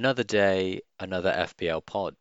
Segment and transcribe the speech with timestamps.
[0.00, 2.14] Another day, another FPL pod.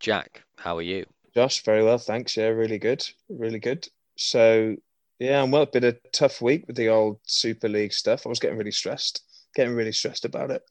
[0.00, 1.06] Jack, how are you?
[1.32, 2.36] Josh, very well, thanks.
[2.36, 3.86] Yeah, really good, really good.
[4.16, 4.74] So,
[5.20, 8.26] yeah, and well, been a tough week with the old Super League stuff.
[8.26, 9.22] I was getting really stressed,
[9.54, 10.64] getting really stressed about it.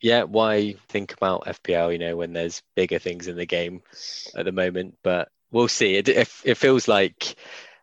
[0.00, 1.92] Yeah, why think about FPL?
[1.92, 3.82] You know, when there's bigger things in the game
[4.36, 5.96] at the moment, but we'll see.
[5.96, 7.34] It it, it feels like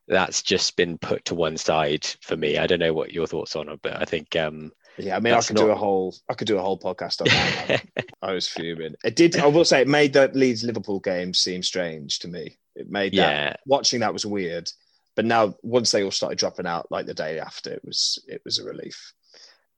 [0.08, 2.58] that's just been put to one side for me.
[2.58, 5.34] I don't know what your thoughts on it, but I think um, yeah, I mean,
[5.34, 5.64] I could not...
[5.64, 7.86] do a whole, I could do a whole podcast on that.
[8.22, 8.96] I was fuming.
[9.04, 9.38] It did.
[9.38, 12.58] I will say, it made that Leeds Liverpool game seem strange to me.
[12.76, 14.72] It made that watching that was weird.
[15.16, 18.42] But now, once they all started dropping out, like the day after, it was it
[18.46, 19.14] was a relief.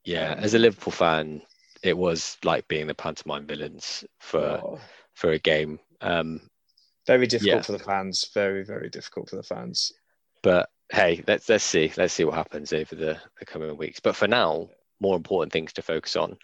[0.03, 1.41] Yeah, as a Liverpool fan,
[1.81, 4.79] it was like being the pantomime villains for oh.
[5.15, 5.79] for a game.
[6.01, 6.41] Um,
[7.07, 7.61] very difficult yeah.
[7.61, 8.29] for the fans.
[8.33, 9.91] Very very difficult for the fans.
[10.43, 13.99] But hey, let's let's see let's see what happens over the, the coming weeks.
[13.99, 14.69] But for now,
[15.03, 16.37] more important things to focus on.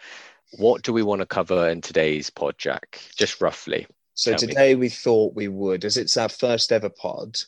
[0.57, 3.01] What do we want to cover in today's pod, Jack?
[3.16, 3.88] Just roughly.
[4.13, 4.81] So today me.
[4.81, 7.39] we thought we would, as it's our first ever pod,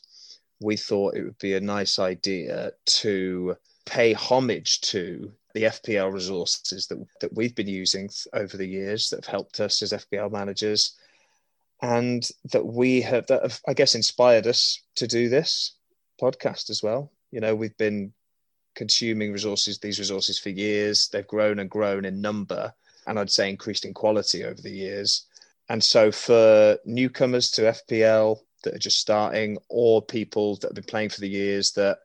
[0.61, 6.87] we thought it would be a nice idea to pay homage to the FPL resources
[6.87, 10.95] that, that we've been using over the years that have helped us as FPL managers
[11.81, 15.75] and that we have that have, I guess inspired us to do this
[16.21, 17.11] podcast as well.
[17.31, 18.13] You know, we've been
[18.81, 21.07] consuming resources, these resources for years.
[21.07, 22.73] They've grown and grown in number,
[23.05, 25.27] and I'd say increased in quality over the years.
[25.69, 30.83] And so, for newcomers to FPL that are just starting, or people that have been
[30.85, 31.99] playing for the years that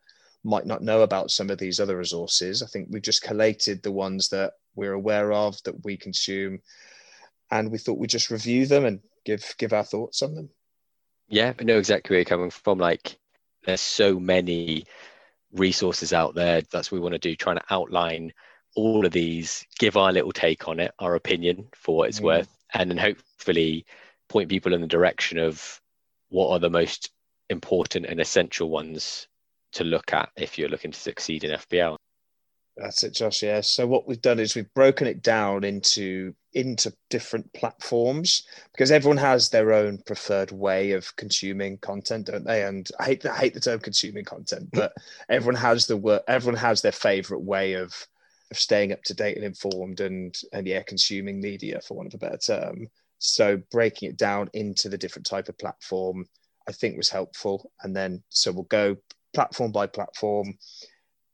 [0.44, 3.91] might not know about some of these other resources, I think we've just collated the
[3.91, 6.60] ones that we're aware of that we consume,
[7.50, 10.50] and we thought we'd just review them and give give our thoughts on them.
[11.28, 12.77] Yeah, I know exactly where you're coming from.
[12.77, 13.16] Like,
[13.64, 14.84] there's so many
[15.52, 16.62] resources out there.
[16.70, 18.32] That's what we want to do, trying to outline
[18.75, 22.25] all of these, give our little take on it, our opinion for what it's mm.
[22.25, 23.87] worth, and then hopefully
[24.28, 25.81] point people in the direction of
[26.28, 27.10] what are the most
[27.48, 29.28] important and essential ones
[29.72, 31.97] to look at if you're looking to succeed in FPL.
[32.76, 33.43] That's it, Josh.
[33.43, 33.62] Yeah.
[33.62, 39.19] So what we've done is we've broken it down into into different platforms because everyone
[39.19, 42.65] has their own preferred way of consuming content, don't they?
[42.65, 44.94] And I hate I hate the term consuming content, but
[45.28, 46.22] everyone has the work.
[46.27, 47.94] Everyone has their favorite way of
[48.50, 52.15] of staying up to date and informed, and and yeah, consuming media for want of
[52.15, 52.88] a better term.
[53.19, 56.25] So breaking it down into the different type of platform,
[56.67, 57.71] I think was helpful.
[57.83, 58.97] And then so we'll go
[59.34, 60.56] platform by platform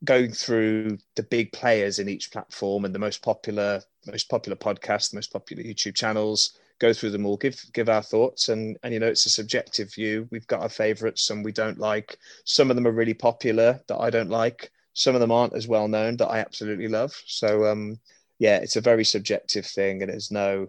[0.05, 5.11] going through the big players in each platform and the most popular most popular podcasts
[5.11, 8.49] the most popular youtube channels go through them all give give our thoughts.
[8.49, 10.29] And and you know it's a subjective view.
[10.33, 14.01] We've got our favorites some we don't like some of them are really popular that
[14.01, 14.71] i don't like.
[14.93, 17.13] Some of them aren't as well known that i absolutely love.
[17.27, 18.01] So um
[18.39, 20.67] yeah it's a very subjective thing and there's no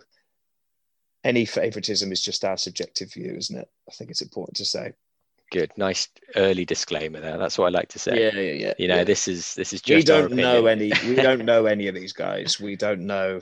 [1.24, 3.70] any favoritism is just our subjective view isn't it?
[3.90, 4.94] I think it's important to say
[5.52, 7.38] Good, nice early disclaimer there.
[7.38, 8.20] That's what I like to say.
[8.20, 8.74] Yeah, yeah, yeah.
[8.80, 9.04] You know, yeah.
[9.04, 9.96] this is this is just.
[9.96, 10.92] We don't know any.
[11.08, 12.60] We don't know any of these guys.
[12.60, 13.42] We don't know.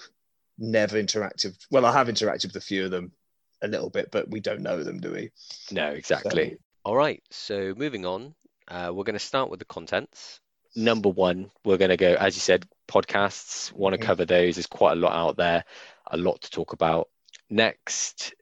[0.57, 1.57] Never interactive.
[1.71, 3.13] Well, I have interacted with a few of them,
[3.61, 5.31] a little bit, but we don't know them, do we?
[5.71, 6.51] No, exactly.
[6.51, 7.23] So, All right.
[7.31, 8.35] So moving on,
[8.67, 10.39] uh, we're going to start with the contents.
[10.75, 13.71] Number one, we're going to go, as you said, podcasts.
[13.73, 14.05] Want to mm-hmm.
[14.05, 14.55] cover those?
[14.55, 15.65] There's quite a lot out there,
[16.07, 17.09] a lot to talk about.
[17.49, 18.33] Next,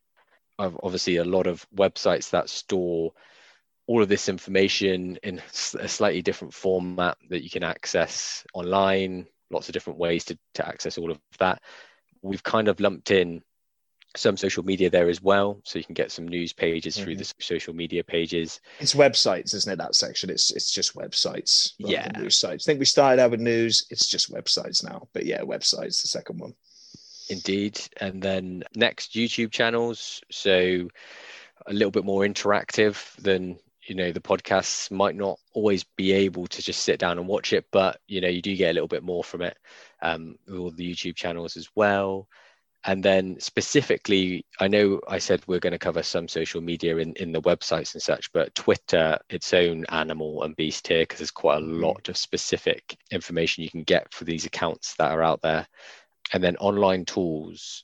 [0.59, 3.13] obviously, a lot of websites that store
[3.89, 5.41] all of this information in
[5.79, 10.67] a slightly different format that you can access online, lots of different ways to, to
[10.67, 11.59] access all of that.
[12.22, 13.41] We've kind of lumped in
[14.16, 17.03] some social media there as well, so you can get some news pages mm-hmm.
[17.03, 18.61] through the social media pages.
[18.79, 19.77] It's websites, isn't it?
[19.77, 20.29] That section.
[20.29, 21.73] It's it's just websites.
[21.79, 22.66] Yeah, news sites.
[22.66, 23.88] I think we started out with news.
[23.89, 26.53] It's just websites now, but yeah, websites the second one.
[27.27, 30.21] Indeed, and then next YouTube channels.
[30.29, 30.89] So
[31.66, 33.57] a little bit more interactive than
[33.89, 37.51] you know the podcasts might not always be able to just sit down and watch
[37.51, 39.57] it but you know you do get a little bit more from it
[40.01, 42.27] um, with all the youtube channels as well
[42.86, 47.13] and then specifically i know i said we're going to cover some social media in,
[47.15, 51.31] in the websites and such but twitter its own animal and beast here because there's
[51.31, 51.83] quite a mm-hmm.
[51.83, 55.68] lot of specific information you can get for these accounts that are out there
[56.31, 57.83] and then online tools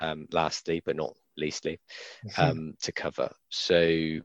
[0.00, 1.78] um, lastly but not leastly
[2.26, 2.42] mm-hmm.
[2.42, 4.20] um, to cover so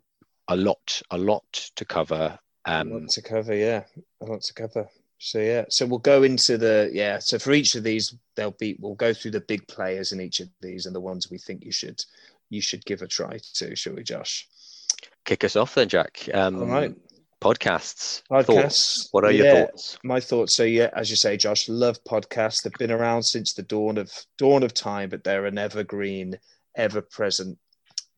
[0.50, 2.38] a lot, a lot to cover.
[2.66, 3.84] Um, a lot to cover, yeah,
[4.22, 4.88] a lot to cover.
[5.20, 7.20] So yeah, so we'll go into the yeah.
[7.20, 10.40] So for each of these, they'll be we'll go through the big players in each
[10.40, 12.04] of these and the ones we think you should
[12.50, 13.76] you should give a try to.
[13.76, 14.48] Shall we, Josh?
[15.26, 16.28] Kick us off then, Jack.
[16.34, 16.96] Um, All right.
[17.42, 18.24] podcasts.
[18.32, 18.46] Podcasts.
[18.46, 19.10] Thoughts?
[19.12, 19.98] What are your thoughts?
[20.04, 20.56] My thoughts.
[20.56, 22.64] So yeah, as you say, Josh, love podcasts.
[22.64, 26.40] They've been around since the dawn of dawn of time, but they're an evergreen,
[26.76, 27.58] ever present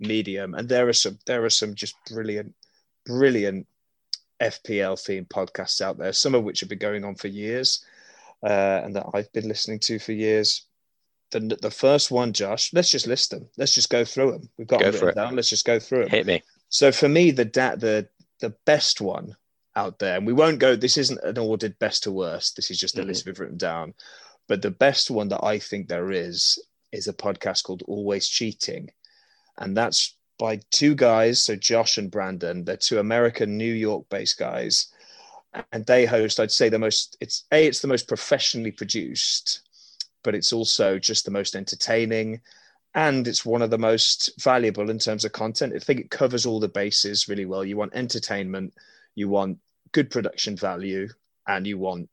[0.01, 0.53] medium.
[0.55, 2.53] And there are some there are some just brilliant,
[3.05, 3.67] brilliant
[4.41, 6.13] FPL themed podcasts out there.
[6.13, 7.85] Some of which have been going on for years,
[8.43, 10.65] uh, and that I've been listening to for years.
[11.31, 12.73] The, the first one, Josh.
[12.73, 13.47] Let's just list them.
[13.57, 14.49] Let's just go through them.
[14.57, 15.25] We've got Go them for written it.
[15.25, 15.35] down.
[15.37, 16.09] Let's just go through them.
[16.09, 16.43] Hit me.
[16.67, 18.07] So for me, the da- the
[18.39, 19.35] the best one
[19.77, 20.75] out there, and we won't go.
[20.75, 22.55] This isn't an ordered best to worst.
[22.57, 23.07] This is just a Mhm.
[23.07, 23.93] list we've written down.
[24.47, 26.59] But the best one that I think there is
[26.91, 28.91] is a podcast called Always Cheating,
[29.61, 31.43] and that's by two guys.
[31.43, 32.65] So Josh and Brandon.
[32.65, 34.87] They're two American, New York-based guys,
[35.71, 36.39] and they host.
[36.39, 37.17] I'd say the most.
[37.21, 37.65] It's a.
[37.65, 39.61] It's the most professionally produced,
[40.23, 42.41] but it's also just the most entertaining
[42.93, 45.73] and it's one of the most valuable in terms of content.
[45.75, 47.63] I think it covers all the bases really well.
[47.63, 48.73] You want entertainment,
[49.15, 49.59] you want
[49.93, 51.07] good production value,
[51.47, 52.09] and you want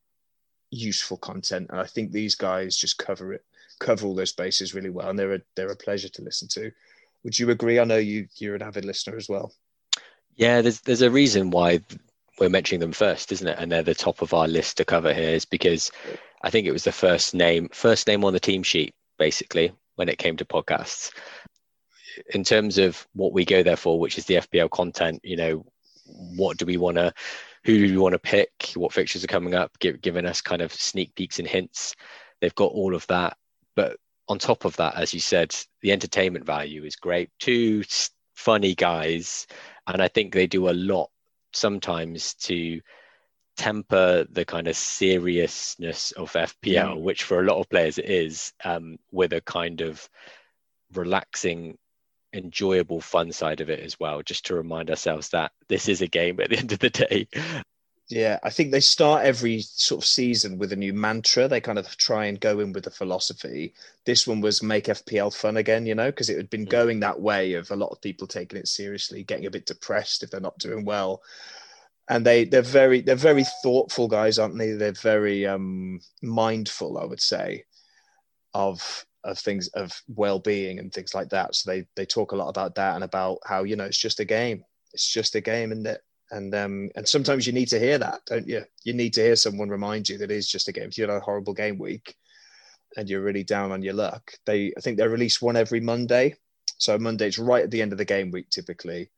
[0.71, 1.69] useful content.
[1.71, 3.45] And I think these guys just cover it,
[3.81, 6.71] cover all those bases really well, and they're a they're a pleasure to listen to.
[7.29, 7.79] Would you agree?
[7.79, 9.53] I know you you're an avid listener as well.
[10.37, 11.81] Yeah, there's there's a reason why
[12.41, 13.59] we're mentioning them first, isn't it?
[13.59, 15.93] And they're the top of our list to cover here is because
[16.41, 20.09] I think it was the first name first name on the team sheet, basically, when
[20.09, 21.13] it came to podcasts.
[22.31, 25.67] In terms of what we go there for, which is the FPL content, you know,
[26.07, 27.13] what do we want to,
[27.63, 30.63] who do we want to pick, what fixtures are coming up, give, giving us kind
[30.63, 31.95] of sneak peeks and hints.
[32.41, 33.37] They've got all of that,
[33.77, 33.99] but
[34.29, 37.31] on top of that, as you said, the entertainment value is great.
[37.39, 37.83] Two
[38.35, 39.47] funny guys,
[39.87, 41.11] and I think they do a lot
[41.53, 42.81] sometimes to
[43.57, 48.53] temper the kind of seriousness of FPL, which for a lot of players it is,
[48.65, 50.09] um, with a kind of
[50.93, 51.77] relaxing,
[52.33, 54.23] enjoyable, fun side of it as well.
[54.23, 57.29] Just to remind ourselves that this is a game at the end of the day.
[58.11, 61.47] Yeah, I think they start every sort of season with a new mantra.
[61.47, 63.75] They kind of try and go in with a philosophy.
[64.07, 66.71] This one was make FPL fun again, you know, because it had been Mm.
[66.71, 70.23] going that way of a lot of people taking it seriously, getting a bit depressed
[70.23, 71.23] if they're not doing well.
[72.09, 74.73] And they they're very they're very thoughtful guys, aren't they?
[74.73, 77.65] They're very um mindful, I would say,
[78.55, 81.55] of of things of well-being and things like that.
[81.55, 84.21] So they they talk a lot about that and about how, you know, it's just
[84.21, 84.65] a game.
[84.95, 88.21] It's just a game and that and um and sometimes you need to hear that
[88.27, 88.65] don't you?
[88.85, 90.89] You need to hear someone remind you that it's just a game.
[90.89, 92.15] If you had a horrible game week
[92.97, 96.35] and you're really down on your luck they i think they release one every monday.
[96.79, 99.11] So monday's right at the end of the game week typically.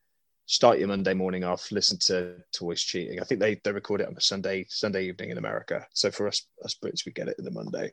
[0.46, 3.20] Start your monday morning off listen to Always Cheating.
[3.20, 5.86] I think they they record it on a sunday sunday evening in america.
[5.92, 7.92] So for us us brits we get it in the monday.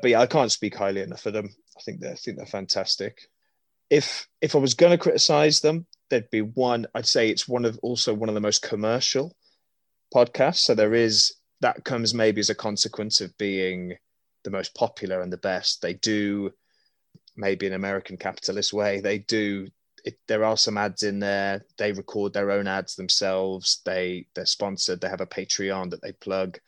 [0.00, 1.54] But yeah i can't speak highly enough of them.
[1.76, 3.28] I think they I think they're fantastic.
[3.88, 7.64] If if i was going to criticize them there'd be one i'd say it's one
[7.64, 9.34] of also one of the most commercial
[10.14, 10.58] podcasts.
[10.58, 13.96] So there is that comes maybe as a consequence of being
[14.44, 15.80] the most popular and the best.
[15.80, 16.52] They do
[17.34, 19.66] maybe an american capitalist way they do
[20.04, 21.64] it, there are some ads in there.
[21.78, 23.80] They record their own ads themselves.
[23.86, 25.00] They they're sponsored.
[25.00, 26.58] They have a patreon that they plug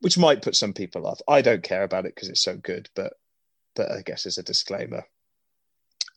[0.00, 1.20] which might put some people off.
[1.26, 3.14] I don't care about it because it's so good but
[3.74, 5.04] but i guess as a disclaimer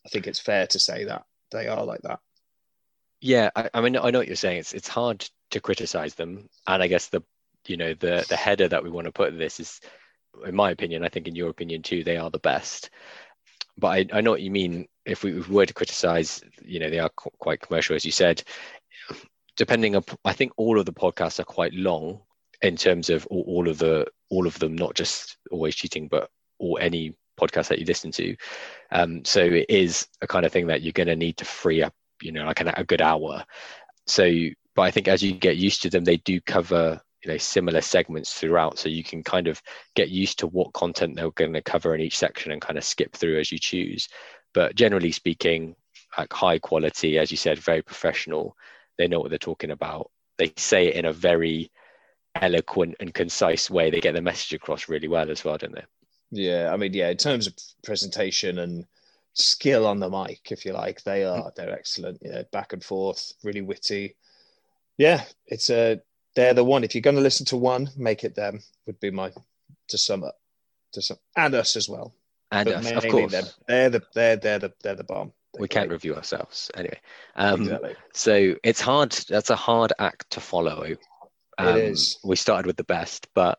[0.04, 2.20] i think it's fair to say that they are like that
[3.22, 4.58] Yeah, I, I mean, I know what you're saying.
[4.58, 7.22] It's it's hard to criticize them, and I guess the
[7.68, 9.80] you know the the header that we want to put this is,
[10.44, 12.90] in my opinion, I think in your opinion too, they are the best.
[13.78, 14.88] But I, I know what you mean.
[15.04, 18.42] If we, were to criticize, you know, they are qu- quite commercial, as you said.
[19.56, 22.22] Depending on, I think all of the podcasts are quite long
[22.60, 26.28] in terms of all, all of the all of them, not just always cheating, but
[26.58, 28.36] or any podcast that you listen to.
[28.90, 31.82] Um, so it is a kind of thing that you're going to need to free
[31.82, 33.44] up you know like an, a good hour.
[34.06, 34.30] So
[34.74, 37.80] but i think as you get used to them they do cover you know similar
[37.80, 38.78] segments throughout.
[38.78, 39.62] So you can kind of
[39.94, 42.84] get used to what content they're going to cover in each section and kind of
[42.84, 44.08] skip through as you choose.
[44.54, 45.76] But generally speaking
[46.18, 48.56] like high quality as you said very professional.
[48.98, 50.10] They know what they're talking about.
[50.36, 51.70] They say it in a very
[52.34, 53.90] eloquent and concise way.
[53.90, 55.84] They get the message across really well as well don't they?
[56.30, 58.86] Yeah, I mean, yeah, in terms of presentation and
[59.34, 62.18] skill on the mic, if you like, they are they're excellent.
[62.22, 64.16] Yeah, back and forth, really witty.
[64.98, 66.00] Yeah, it's a
[66.34, 66.84] they're the one.
[66.84, 68.60] If you're going to listen to one, make it them.
[68.86, 69.32] Would be my
[69.88, 70.38] to sum up
[70.92, 72.14] to some and us as well.
[72.50, 73.44] and But us, of course them.
[73.66, 75.32] They're the they're they're the they're the bomb.
[75.52, 76.98] They're we can't review ourselves anyway
[77.36, 77.94] um, exactly.
[78.14, 79.12] So it's hard.
[79.28, 80.96] That's a hard act to follow.
[81.58, 82.18] Um, is.
[82.24, 83.58] We started with the best, but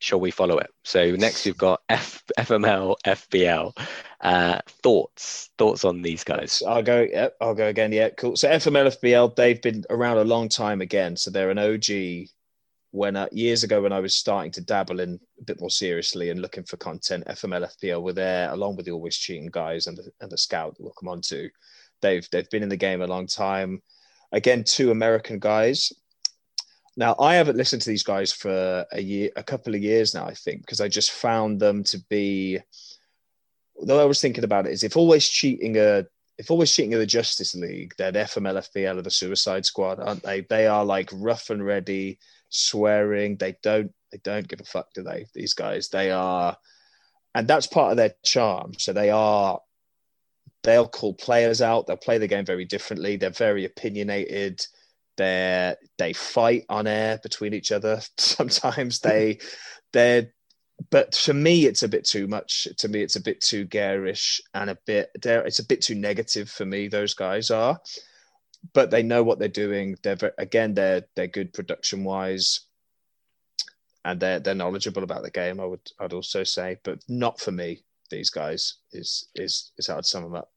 [0.00, 0.70] shall we follow it?
[0.84, 3.76] So next you've got F, FML, FPL.
[4.20, 6.62] Uh, thoughts, thoughts on these guys?
[6.66, 7.06] I'll go.
[7.10, 7.92] Yep, I'll go again.
[7.92, 8.36] Yeah, cool.
[8.36, 11.16] So FML, FPL, they've been around a long time again.
[11.16, 12.28] So they're an OG.
[12.92, 16.30] When uh, years ago, when I was starting to dabble in a bit more seriously
[16.30, 19.98] and looking for content, FML, FPL were there along with the always cheating guys and
[19.98, 21.50] the, and the scout that we'll come on to.
[22.00, 23.82] They've they've been in the game a long time.
[24.32, 25.92] Again, two American guys
[26.96, 30.26] now, I haven't listened to these guys for a year, a couple of years now,
[30.26, 32.58] I think, because I just found them to be.
[33.82, 36.06] Though I was thinking about it, is if always cheating a,
[36.38, 40.22] if always cheating in the Justice League, then FML, FPL of the Suicide Squad, aren't
[40.22, 40.40] they?
[40.40, 43.36] They are like rough and ready, swearing.
[43.36, 45.26] They don't, they don't give a fuck, do they?
[45.34, 46.56] These guys, they are,
[47.34, 48.72] and that's part of their charm.
[48.78, 49.60] So they are,
[50.62, 51.86] they'll call players out.
[51.86, 53.16] They'll play the game very differently.
[53.16, 54.66] They're very opinionated
[55.16, 58.00] they they fight on air between each other.
[58.18, 59.38] Sometimes they
[59.92, 60.32] they're
[60.90, 62.68] but to me it's a bit too much.
[62.78, 65.10] To me it's a bit too garish and a bit.
[65.14, 66.88] It's a bit too negative for me.
[66.88, 67.80] Those guys are,
[68.74, 69.96] but they know what they're doing.
[70.02, 72.60] They're again they're they're good production wise.
[74.04, 75.60] And they're they're knowledgeable about the game.
[75.60, 77.82] I would I'd also say, but not for me.
[78.08, 80.52] These guys is is is how I'd sum them up.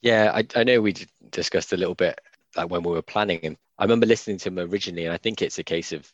[0.00, 0.94] Yeah, I, I know we
[1.30, 2.18] discussed a little bit
[2.56, 3.40] like when we were planning.
[3.42, 6.10] And I remember listening to them originally, and I think it's a case of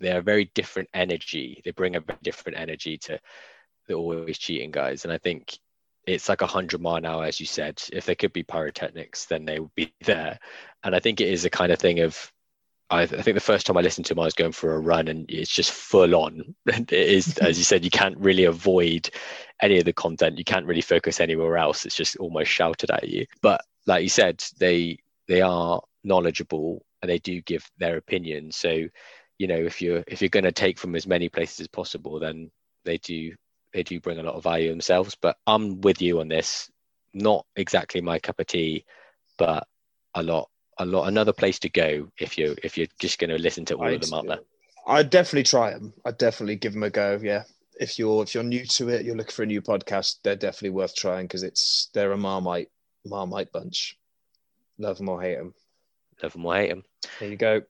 [0.00, 1.62] they're a very different energy.
[1.64, 3.18] They bring a very different energy to
[3.88, 5.04] the always cheating guys.
[5.04, 5.58] And I think
[6.06, 7.82] it's like a hundred mile an hour, as you said.
[7.92, 10.38] If there could be pyrotechnics, then they would be there.
[10.82, 12.32] And I think it is a kind of thing of
[12.88, 14.78] I, I, think the first time I listened to him, I was going for a
[14.78, 16.54] run, and it's just full on.
[16.66, 19.10] it is, as you said, you can't really avoid
[19.60, 20.38] any of the content.
[20.38, 21.84] You can't really focus anywhere else.
[21.84, 23.26] It's just almost shouted at you.
[23.42, 28.52] But like you said, they they are knowledgeable and they do give their opinion.
[28.52, 28.86] So,
[29.38, 32.18] you know, if you're if you're going to take from as many places as possible,
[32.18, 32.50] then
[32.84, 33.34] they do
[33.72, 35.16] they do bring a lot of value themselves.
[35.20, 36.70] But I'm with you on this.
[37.12, 38.84] Not exactly my cup of tea,
[39.38, 39.66] but
[40.14, 43.38] a lot a lot another place to go if you if you're just going to
[43.38, 44.40] listen to all I'd, of them out there.
[44.86, 45.92] I'd definitely try them.
[46.04, 47.18] I'd definitely give them a go.
[47.22, 47.44] Yeah,
[47.78, 50.70] if you're if you're new to it, you're looking for a new podcast, they're definitely
[50.70, 52.68] worth trying because it's they're a marmite
[53.04, 53.98] marmite bunch.
[54.78, 55.54] Love them or hate them.
[56.22, 56.84] Love them or hate them.
[57.20, 57.62] There you go.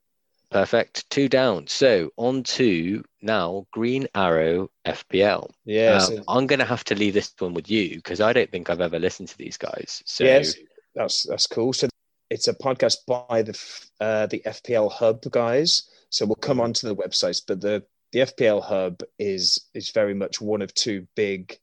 [0.50, 1.08] Perfect.
[1.10, 1.66] Two down.
[1.66, 5.50] So on to now Green Arrow FPL.
[5.64, 6.10] Yes.
[6.10, 8.70] Um, I'm going to have to leave this one with you because I don't think
[8.70, 10.02] I've ever listened to these guys.
[10.06, 10.54] So yes,
[10.94, 11.72] that's that's cool.
[11.72, 11.88] So
[12.30, 13.58] it's a podcast by the
[14.00, 15.88] uh, the FPL Hub guys.
[16.10, 20.14] So we'll come on to the websites, but the the FPL Hub is is very
[20.14, 21.58] much one of two big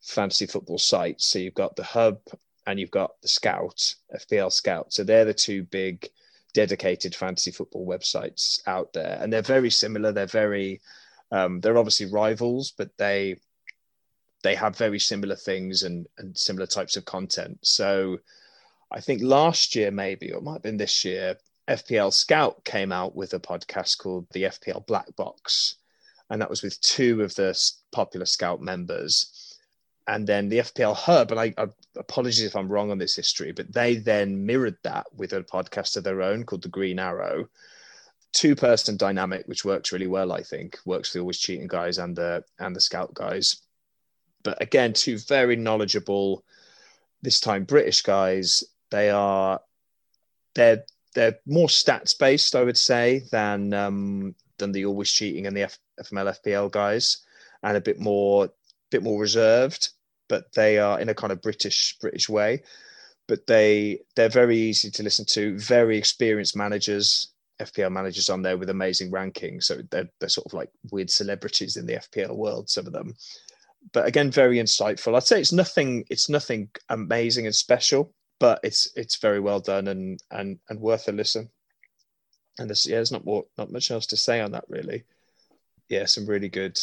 [0.00, 1.26] fantasy football sites.
[1.26, 2.20] So you've got the Hub
[2.66, 4.92] and you've got the Scout, FPL Scout.
[4.92, 6.08] So they're the two big
[6.52, 10.12] dedicated fantasy football websites out there, and they're very similar.
[10.12, 10.80] They're very,
[11.30, 13.36] um, they're obviously rivals, but they
[14.42, 17.58] they have very similar things and and similar types of content.
[17.62, 18.18] So
[18.90, 21.36] I think last year maybe, or it might have been this year,
[21.68, 25.76] FPL Scout came out with a podcast called the FPL Black Box,
[26.28, 27.58] and that was with two of the
[27.92, 29.49] popular Scout members
[30.10, 33.72] and then the FPL Hub, and I, I, if I'm wrong on this history, but
[33.72, 37.48] they then mirrored that with a podcast of their own called the Green Arrow,
[38.32, 40.32] two person dynamic, which works really well.
[40.32, 43.62] I think works for the always cheating guys and the and the scout guys.
[44.42, 46.44] But again, two very knowledgeable,
[47.22, 48.64] this time British guys.
[48.90, 49.60] They are
[50.56, 55.56] they're they're more stats based, I would say, than um, than the always cheating and
[55.56, 57.18] the F- FML FPL guys,
[57.62, 58.50] and a bit more
[58.90, 59.90] bit more reserved
[60.30, 62.62] but they are in a kind of British British way.
[63.26, 65.58] But they they're very easy to listen to.
[65.58, 69.64] Very experienced managers, FPL managers on there with amazing rankings.
[69.64, 72.70] So they're they're sort of like weird celebrities in the FPL world.
[72.70, 73.14] Some of them,
[73.92, 75.16] but again, very insightful.
[75.16, 79.88] I'd say it's nothing it's nothing amazing and special, but it's it's very well done
[79.88, 81.50] and and and worth a listen.
[82.58, 85.04] And there's yeah, there's not more not much else to say on that really.
[85.88, 86.80] Yeah, some really good,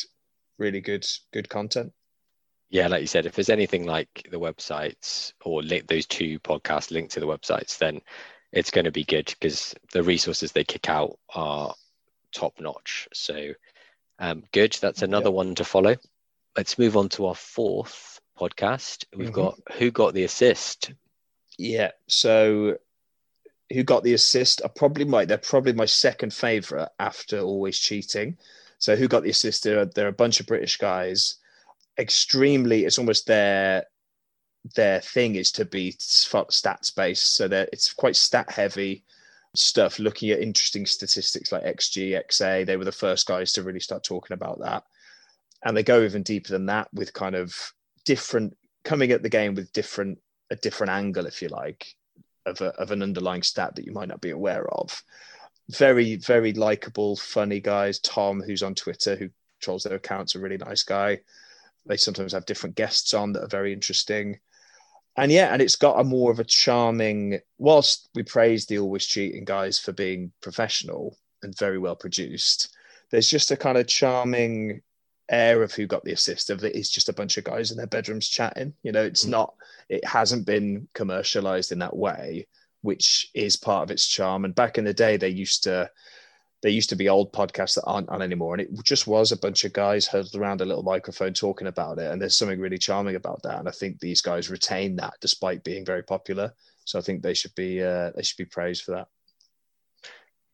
[0.57, 1.93] really good good content
[2.69, 6.91] yeah, like you said, if there's anything like the websites or link those two podcasts
[6.91, 8.01] linked to the websites, then
[8.51, 11.73] it's going to be good because the resources they kick out are
[12.33, 13.07] top notch.
[13.13, 13.53] So
[14.19, 14.77] um, good.
[14.81, 15.95] That's another one to follow.
[16.55, 19.05] Let's move on to our fourth podcast.
[19.15, 19.35] We've mm-hmm.
[19.35, 20.91] got who got the assist.
[21.57, 21.91] Yeah.
[22.07, 22.77] So
[23.71, 28.37] who got the assist are probably my they're probably my second favorite after always cheating.
[28.79, 29.63] So who got the assist?
[29.63, 31.37] There are, there are a bunch of British guys
[31.99, 33.85] extremely it's almost their
[34.75, 39.03] their thing is to be stats based so that it's quite stat heavy
[39.55, 43.79] stuff looking at interesting statistics like xg xa they were the first guys to really
[43.79, 44.83] start talking about that
[45.63, 47.73] and they go even deeper than that with kind of
[48.05, 51.95] different coming at the game with different a different angle, if you like,
[52.45, 55.03] of, a, of an underlying stat that you might not be aware of.
[55.69, 57.99] Very, very likable, funny guys.
[57.99, 61.19] Tom, who's on Twitter, who controls their accounts, a really nice guy.
[61.87, 64.39] They sometimes have different guests on that are very interesting.
[65.15, 69.05] And yeah, and it's got a more of a charming, whilst we praise the Always
[69.05, 72.75] Cheating guys for being professional and very well produced,
[73.09, 74.81] there's just a kind of charming
[75.29, 77.77] air of who got the assist of it is just a bunch of guys in
[77.77, 78.73] their bedrooms chatting.
[78.83, 79.29] You know, it's mm.
[79.29, 79.55] not,
[79.89, 82.47] it hasn't been commercialized in that way,
[82.81, 84.45] which is part of its charm.
[84.45, 85.89] And back in the day, they used to,
[86.67, 88.53] there used to be old podcasts that aren't on anymore.
[88.53, 91.97] And it just was a bunch of guys huddled around a little microphone talking about
[91.97, 92.11] it.
[92.11, 93.59] And there's something really charming about that.
[93.59, 96.53] And I think these guys retain that despite being very popular.
[96.83, 99.07] So I think they should be, uh, they should be praised for that.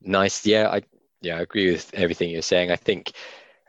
[0.01, 0.45] Nice.
[0.45, 0.69] Yeah.
[0.69, 0.83] I,
[1.23, 2.69] yeah, I agree with everything you're saying.
[2.69, 3.13] I think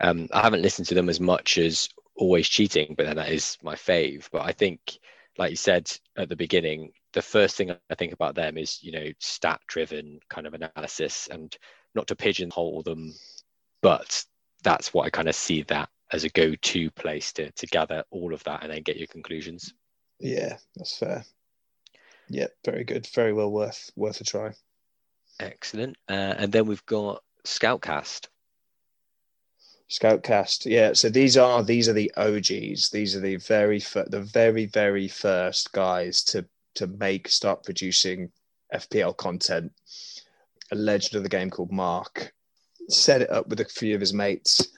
[0.03, 3.57] um, I haven't listened to them as much as Always Cheating, but then that is
[3.63, 4.29] my fave.
[4.31, 4.99] But I think,
[5.39, 8.93] like you said at the beginning, the first thing I think about them is, you
[8.93, 11.57] know, stat driven kind of analysis and
[11.95, 13.15] not to pigeonhole them,
[13.83, 14.25] but
[14.63, 18.05] that's what I kind of see that as a go to place to, to gather
[18.11, 19.75] all of that and then get your conclusions.
[20.21, 21.25] Yeah, that's fair.
[22.29, 23.07] Yeah, very good.
[23.09, 24.53] Very well worth worth a try.
[25.41, 25.97] Excellent.
[26.09, 28.29] Uh, and then we've got Scoutcast.
[29.91, 30.93] Scoutcast, yeah.
[30.95, 32.91] So these are these are the OGs.
[32.91, 36.47] These are the very the very very first guys to
[36.77, 38.31] to make start producing
[38.73, 39.73] FPL content.
[40.75, 42.33] A legend of the game called Mark
[42.89, 44.73] set it up with a few of his mates,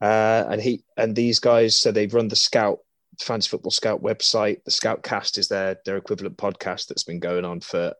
[0.00, 1.76] uh, and he and these guys.
[1.76, 2.78] So they've run the Scout
[3.20, 4.64] Fantasy Football Scout website.
[4.64, 7.92] The Scoutcast is their their equivalent podcast that's been going on for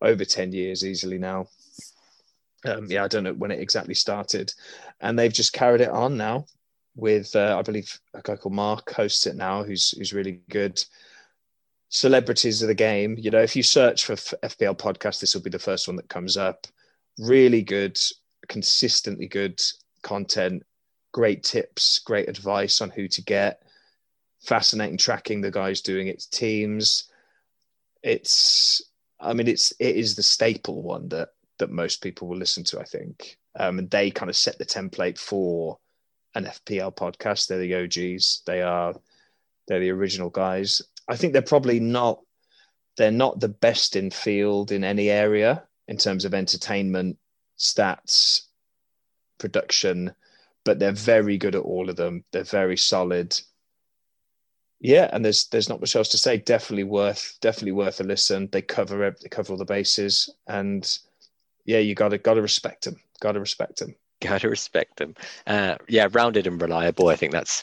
[0.00, 1.48] over ten years easily now.
[2.64, 4.54] Um, yeah, I don't know when it exactly started,
[5.00, 6.46] and they've just carried it on now
[6.94, 10.82] with uh, I believe a guy called Mark hosts it now, who's who's really good.
[11.90, 15.50] Celebrities of the game, you know, if you search for FPL podcast, this will be
[15.50, 16.66] the first one that comes up.
[17.18, 17.98] Really good,
[18.48, 19.60] consistently good
[20.02, 20.62] content,
[21.12, 23.62] great tips, great advice on who to get.
[24.40, 27.10] Fascinating tracking the guys doing its teams.
[28.02, 28.82] It's,
[29.18, 32.80] I mean, it's it is the staple one that that most people will listen to,
[32.80, 33.36] I think.
[33.58, 35.78] Um, and they kind of set the template for
[36.34, 37.48] an FPL podcast.
[37.48, 38.42] They're the OGs.
[38.46, 38.94] They are
[39.66, 40.80] they're the original guys.
[41.10, 42.20] I think they're probably not
[42.96, 47.18] they're not the best in field in any area in terms of entertainment,
[47.58, 48.42] stats,
[49.38, 50.12] production,
[50.64, 52.24] but they're very good at all of them.
[52.30, 53.38] They're very solid.
[54.80, 56.38] Yeah, and there's there's not much else to say.
[56.38, 58.48] Definitely worth definitely worth a listen.
[58.50, 60.98] They cover they cover all the bases, and
[61.64, 65.14] yeah, you gotta gotta respect them Gotta respect them Gotta respect them
[65.46, 67.08] Uh, yeah, rounded and reliable.
[67.08, 67.62] I think that's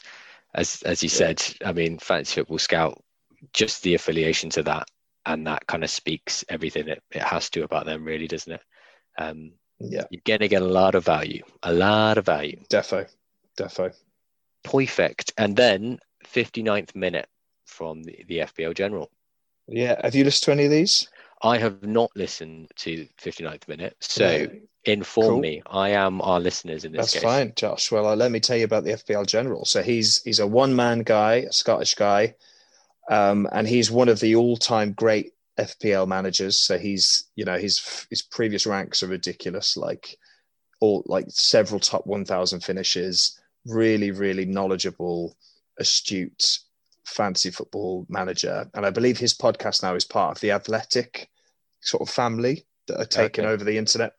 [0.54, 1.18] as as you yeah.
[1.18, 1.42] said.
[1.64, 3.02] I mean, fantasy football scout,
[3.52, 4.88] just the affiliation to that,
[5.26, 8.62] and that kind of speaks everything it, it has to about them, really, doesn't it?
[9.18, 12.60] Um, yeah, you're gonna get a lot of value, a lot of value.
[12.70, 13.08] Defo,
[13.56, 13.94] defo.
[14.64, 15.32] Perfect.
[15.38, 17.28] And then 59th minute
[17.66, 19.10] from the, the FPL General.
[19.68, 21.08] Yeah, have you listened to any of these?
[21.42, 24.48] I have not listened to 59th minute, so
[24.84, 25.40] inform cool.
[25.40, 25.62] me.
[25.66, 27.22] I am our listeners in this That's case.
[27.22, 27.92] fine, Josh.
[27.92, 29.64] Well, uh, let me tell you about the FPL General.
[29.64, 32.34] So he's he's a one man guy, a Scottish guy,
[33.08, 36.60] um, and he's one of the all time great FPL managers.
[36.60, 40.16] So he's you know his his previous ranks are ridiculous, like
[40.80, 43.40] all like several top 1,000 finishes.
[43.66, 45.36] Really, really knowledgeable,
[45.78, 46.58] astute
[47.04, 48.68] fantasy football manager.
[48.74, 51.28] And I believe his podcast now is part of the Athletic
[51.80, 53.52] sort of family that are taking okay.
[53.52, 54.12] over the internet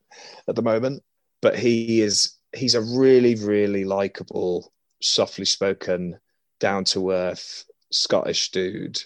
[0.47, 1.03] at the moment.
[1.41, 6.19] But he is he's a really, really likable, softly spoken,
[6.59, 9.01] down to earth Scottish dude.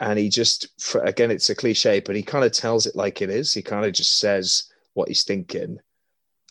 [0.00, 3.20] And he just, for, again, it's a cliche, but he kind of tells it like
[3.20, 3.52] it is.
[3.52, 5.80] He kind of just says what he's thinking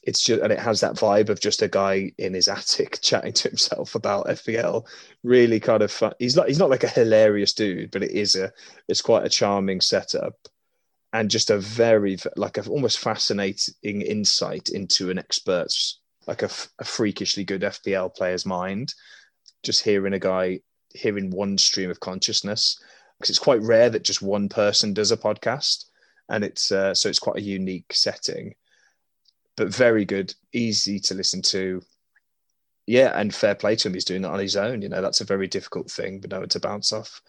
[0.07, 3.33] it's just and it has that vibe of just a guy in his attic chatting
[3.33, 4.87] to himself about FPL.
[5.23, 6.13] Really kind of fun.
[6.17, 8.51] He's not he's not like a hilarious dude, but it is a
[8.87, 10.35] it's quite a charming setup
[11.11, 16.85] and just a very like a almost fascinating insight into an expert's like a, a
[16.85, 18.93] freakishly good FPL player's mind.
[19.61, 20.61] Just hearing a guy
[20.97, 22.79] hearing one stream of consciousness
[23.17, 25.85] because it's quite rare that just one person does a podcast
[26.29, 28.53] and it's uh, so it's quite a unique setting
[29.57, 31.81] but very good, easy to listen to.
[32.85, 33.93] Yeah, and fair play to him.
[33.95, 34.81] He's doing it on his own.
[34.81, 37.21] You know, that's a very difficult thing, but no, one to bounce off.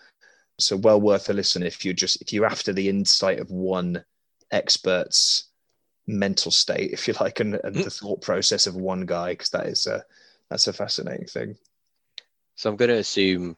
[0.61, 4.05] So well worth a listen if you're just if you're after the insight of one
[4.53, 5.49] expert's
[6.07, 9.67] mental state, if you like, and, and the thought process of one guy, because that
[9.67, 10.05] is a
[10.51, 11.57] that's a fascinating thing.
[12.59, 13.57] So I'm going to assume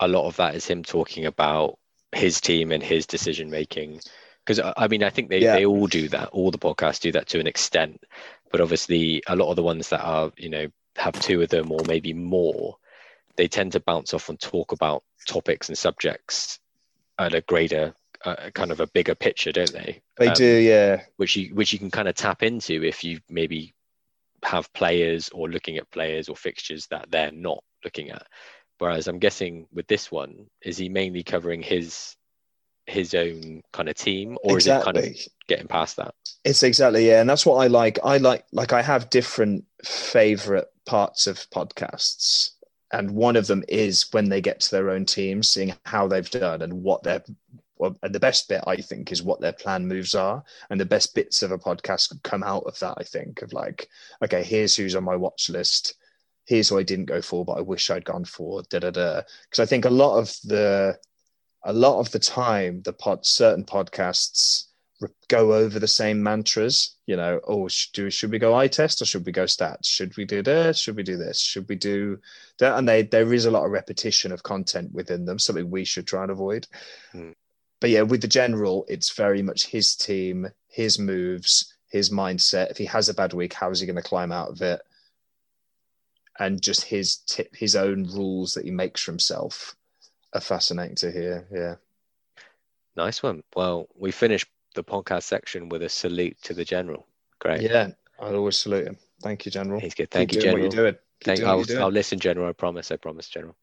[0.00, 1.78] a lot of that is him talking about
[2.10, 4.00] his team and his decision making.
[4.44, 5.54] Because I mean, I think they, Yeah.
[5.54, 6.30] they all do that.
[6.30, 8.02] All the podcasts do that to an extent.
[8.50, 11.70] But obviously, a lot of the ones that are, you know, have two of them
[11.70, 12.78] or maybe more,
[13.36, 16.58] they tend to bounce off and talk about topics and subjects
[17.20, 20.02] at a greater, uh, kind of a bigger picture, don't they?
[20.16, 21.02] They Um, do, yeah.
[21.16, 23.72] which you which you can kind of tap into if you maybe
[24.46, 28.26] have players or looking at players or fixtures that they're not looking at.
[28.78, 32.14] Whereas I'm guessing with this one, is he mainly covering his
[32.86, 35.06] his own kind of team, or is it kind of
[35.48, 36.14] getting past that?
[36.44, 37.98] It's exactly yeah, and that's what I like.
[38.04, 42.50] I like like I have different favorite parts of podcasts,
[42.92, 46.30] and one of them is when they get to their own teams, seeing how they've
[46.30, 47.24] done and what their
[47.78, 50.86] well, and the best bit I think is what their plan moves are, and the
[50.86, 52.94] best bits of a podcast come out of that.
[52.98, 53.88] I think of like,
[54.24, 55.94] okay, here's who's on my watch list.
[56.46, 58.62] Here's who I didn't go for, but I wish I'd gone for.
[58.70, 59.22] Da da da.
[59.44, 60.98] Because I think a lot of the,
[61.64, 64.66] a lot of the time, the pod certain podcasts
[65.28, 66.96] go over the same mantras.
[67.06, 69.86] You know, oh, should, do, should we go eye test or should we go stats?
[69.86, 70.78] Should we do this?
[70.78, 71.40] Should we do this?
[71.40, 72.20] Should we do
[72.58, 72.78] that?
[72.78, 76.06] And they there is a lot of repetition of content within them, something we should
[76.06, 76.66] try and avoid.
[77.12, 77.32] Hmm.
[77.80, 82.70] But yeah, with the general, it's very much his team, his moves, his mindset.
[82.70, 84.80] If he has a bad week, how is he going to climb out of it?
[86.38, 89.76] And just his tip, his own rules that he makes for himself
[90.32, 91.46] are fascinating to hear.
[91.50, 91.74] Yeah.
[92.96, 93.42] Nice one.
[93.54, 97.06] Well, we finished the podcast section with a salute to the general.
[97.38, 97.62] Great.
[97.62, 97.90] Yeah.
[98.18, 98.96] I'd always salute him.
[99.22, 99.80] Thank you, General.
[99.80, 100.10] He's good.
[100.10, 100.64] Thank Keep you, general.
[100.64, 100.96] What you're doing.
[101.24, 101.64] Thank, I'll.
[101.78, 102.48] I'll listen, General.
[102.48, 102.90] I promise.
[102.90, 103.56] I promise, General.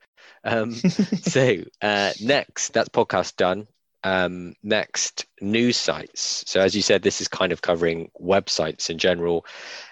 [0.43, 0.73] Um,
[1.21, 3.67] so uh, next, that's podcast done.
[4.05, 6.43] Um, next, news sites.
[6.45, 9.45] So as you said, this is kind of covering websites in general.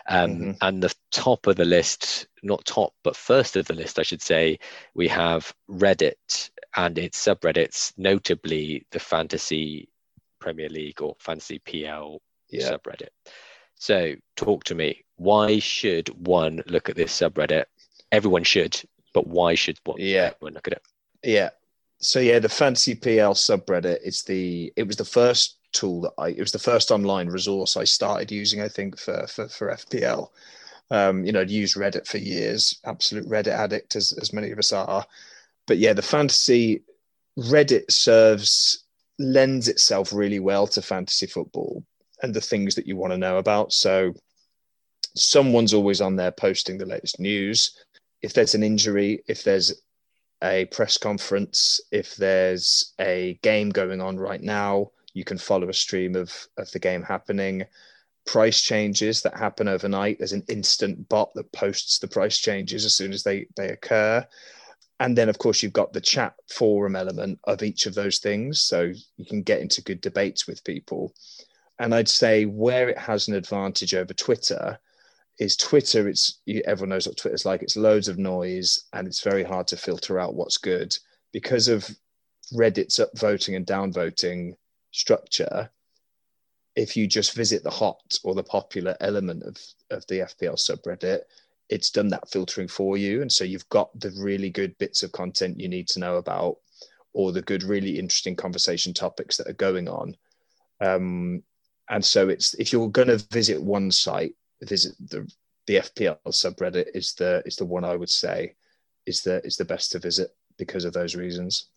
[0.08, 0.58] Um, Mhm.
[0.62, 4.22] And the top of the list, not top, but first of the list, I should
[4.22, 4.60] say,
[4.96, 9.88] we have Reddit and its subreddits, notably the Fantasy
[10.40, 12.72] Premier League or Fantasy PL Yeah.
[12.72, 13.10] subreddit.
[13.76, 15.06] So, talk to me.
[15.16, 17.66] Why should one look at this subreddit?
[18.12, 18.82] Everyone should,
[19.14, 20.32] but why should one Yeah.
[20.36, 20.84] everyone look at it?
[21.24, 21.52] Yeah.
[22.02, 24.00] So yeah, the Fantasy PL subreddit.
[24.04, 27.78] It's the it was the first tool that I it was the first online resource
[27.78, 28.62] I started using.
[28.62, 30.30] I think for for, for FPL.
[30.90, 32.78] Um, you know, I'd used Reddit for years.
[32.84, 35.06] Absolute Reddit addict, as as many of us are.
[35.68, 36.82] But yeah, the fantasy
[37.38, 38.84] Reddit serves
[39.20, 41.84] lends itself really well to fantasy football
[42.24, 43.72] and the things that you want to know about.
[43.72, 44.14] So
[45.16, 47.78] someone's always on there posting the latest news.
[48.22, 49.82] If there's an injury, if there's
[50.44, 55.74] a press conference, if there's a game going on right now, you can follow a
[55.74, 57.66] stream of, of the game happening.
[58.26, 60.18] Price changes that happen overnight.
[60.20, 64.26] There's an instant bot that posts the price changes as soon as they, they occur.
[65.00, 68.62] And then, of course, you've got the chat forum element of each of those things.
[68.62, 71.14] So you can get into good debates with people.
[71.80, 74.80] And I'd say where it has an advantage over Twitter
[75.42, 76.08] is Twitter.
[76.08, 77.64] It's everyone knows what Twitter's like.
[77.64, 80.96] It's loads of noise, and it's very hard to filter out what's good
[81.34, 81.90] because of
[82.54, 84.54] Reddit's upvoting and downvoting
[84.92, 85.72] structure.
[86.76, 89.58] If you just visit the hot or the popular element of
[89.90, 91.22] of the FPL subreddit,
[91.70, 95.12] it's done that filtering for you, and so you've got the really good bits of
[95.12, 96.58] content you need to know about,
[97.14, 100.16] or the good, really interesting conversation topics that are going on.
[100.82, 101.42] Um,
[101.90, 105.30] and so it's if you're going to visit one site visit the
[105.68, 108.56] the FPL subreddit is the is the one I would say
[109.06, 111.70] is the is the best to visit because of those reasons.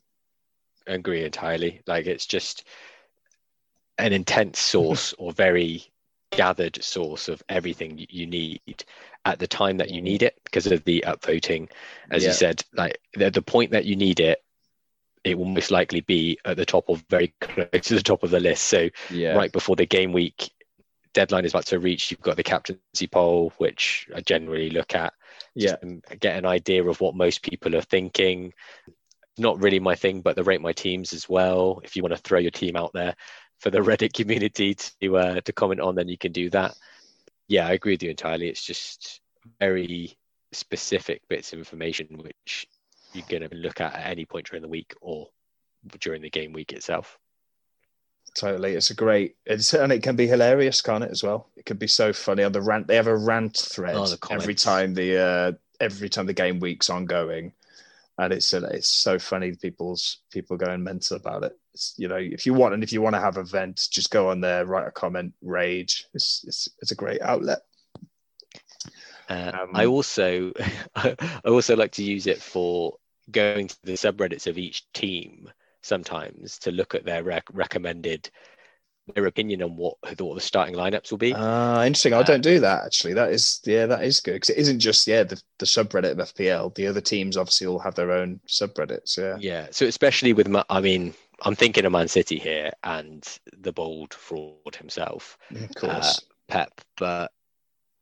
[0.87, 1.81] agree entirely.
[1.87, 2.65] Like it's just
[3.99, 5.85] an intense source or very
[6.33, 8.85] gathered source of everything you need
[9.25, 11.71] at the time that you need it because of the upvoting.
[12.11, 12.29] As Yeah.
[12.31, 14.43] you said, like the, the point that you need it,
[15.23, 18.31] it will most likely be at the top of very close to the top of
[18.31, 18.65] the list.
[18.65, 19.37] So Yeah.
[19.37, 20.51] right before the game week
[21.15, 25.15] deadline is about to reach, you've got the captaincy poll, which I generally look at
[25.55, 25.77] Yeah.
[26.21, 28.53] get an idea of what most people are thinking.
[29.39, 31.81] Not really my thing, but the rate my teams as well.
[31.83, 33.15] If you want to throw your team out there
[33.61, 36.77] for the Reddit community to uh, to comment on, then you can do that.
[37.49, 38.49] Yeah, I agree with you entirely.
[38.49, 39.21] It's just
[39.61, 40.17] very
[40.53, 42.67] specific bits of information which
[43.13, 45.29] you're going to look at at any point during the week or
[46.01, 47.19] during the game week itself.
[48.35, 48.75] Totally.
[48.75, 51.49] It's a great it's and it can be hilarious, can't it, as well?
[51.57, 52.89] It can be so funny on the rant.
[52.89, 56.91] They have a rant thread Oh, every time the uh every time the game week's
[56.91, 57.53] ongoing.
[58.19, 61.57] And it's uh, it's so funny people's people going mental about it.
[61.75, 64.11] It's, you know, if you want and if you want to have a vent, just
[64.11, 66.07] go on there, write a comment, rage.
[66.15, 67.61] It's it's it's a great outlet.
[69.29, 70.53] Uh, um, I also
[70.97, 72.97] I also like to use it for
[73.31, 75.49] going to the subreddits of each team
[75.85, 78.31] sometimes to look at their rec- recommended
[79.15, 81.35] their opinion on what the starting lineups will be.
[81.37, 82.15] Ah, uh, interesting.
[82.15, 83.13] I don't do that actually.
[83.13, 86.19] That is yeah, that is good because it isn't just yeah the, the subreddit of
[86.35, 86.75] FPL.
[86.75, 89.19] The other teams obviously all have their own subreddits.
[89.19, 89.37] Yeah.
[89.39, 89.67] Yeah.
[89.71, 93.27] So especially with my, I mean, I'm thinking of Man City here and
[93.59, 96.81] the bold fraud himself, of course, uh, Pep.
[96.97, 97.31] But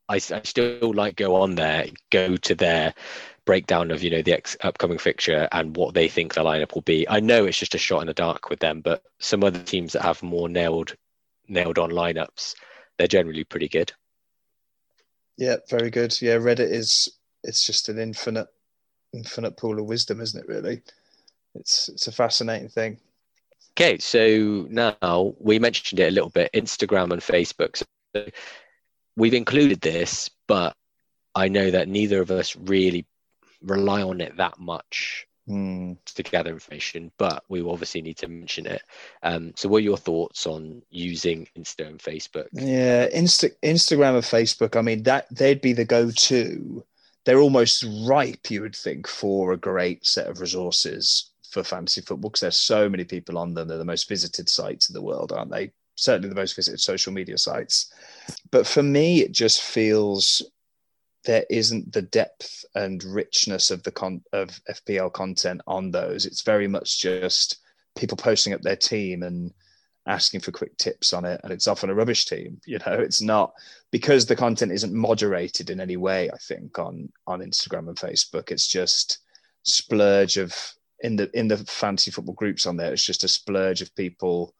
[0.07, 2.93] I, I still like go on there, go to their
[3.45, 6.81] breakdown of you know the ex- upcoming fixture and what they think the lineup will
[6.81, 7.07] be.
[7.09, 9.93] I know it's just a shot in the dark with them, but some other teams
[9.93, 10.95] that have more nailed
[11.47, 12.55] nailed on lineups,
[12.97, 13.91] they're generally pretty good.
[15.37, 16.19] Yeah, very good.
[16.21, 17.09] Yeah, Reddit is
[17.43, 18.47] it's just an infinite
[19.13, 20.47] infinite pool of wisdom, isn't it?
[20.47, 20.81] Really,
[21.55, 22.97] it's it's a fascinating thing.
[23.75, 27.83] Okay, so now we mentioned it a little bit, Instagram and Facebook.
[28.15, 28.25] So
[29.15, 30.75] we've included this, but
[31.33, 33.07] I know that neither of us really
[33.63, 35.97] rely on it that much mm.
[36.05, 38.81] to gather information, but we obviously need to mention it.
[39.21, 42.47] Um, so, what are your thoughts on using Insta and Facebook?
[42.51, 44.75] Yeah, Insta- Instagram and Facebook.
[44.75, 46.83] I mean, that they'd be the go-to.
[47.25, 52.29] They're almost ripe, you would think, for a great set of resources for fantasy football
[52.29, 53.67] because there's so many people on them.
[53.67, 55.71] They're the most visited sites in the world, aren't they?
[55.95, 57.93] Certainly the most visited social media sites.
[58.51, 60.41] But for me, it just feels
[61.25, 66.25] there isn't the depth and richness of the con of FPL content on those.
[66.25, 67.59] It's very much just
[67.95, 69.53] people posting up their team and
[70.05, 72.59] asking for quick tips on it, and it's often a rubbish team.
[72.65, 73.53] You know, it's not
[73.91, 76.29] because the content isn't moderated in any way.
[76.31, 79.19] I think on on Instagram and Facebook, it's just
[79.63, 80.53] splurge of
[80.99, 82.93] in the in the fantasy football groups on there.
[82.93, 84.53] It's just a splurge of people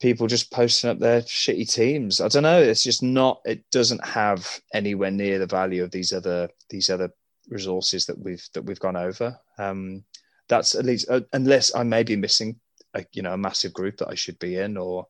[0.00, 2.20] people just posting up their shitty teams.
[2.20, 2.60] I don't know.
[2.60, 3.40] It's just not.
[3.44, 7.10] It doesn't have anywhere near the value of these other these other
[7.48, 9.38] resources that we've that we've gone over.
[9.58, 10.04] Um,
[10.48, 12.60] that's at least uh, unless I may be missing,
[12.94, 15.06] a, you know, a massive group that I should be in or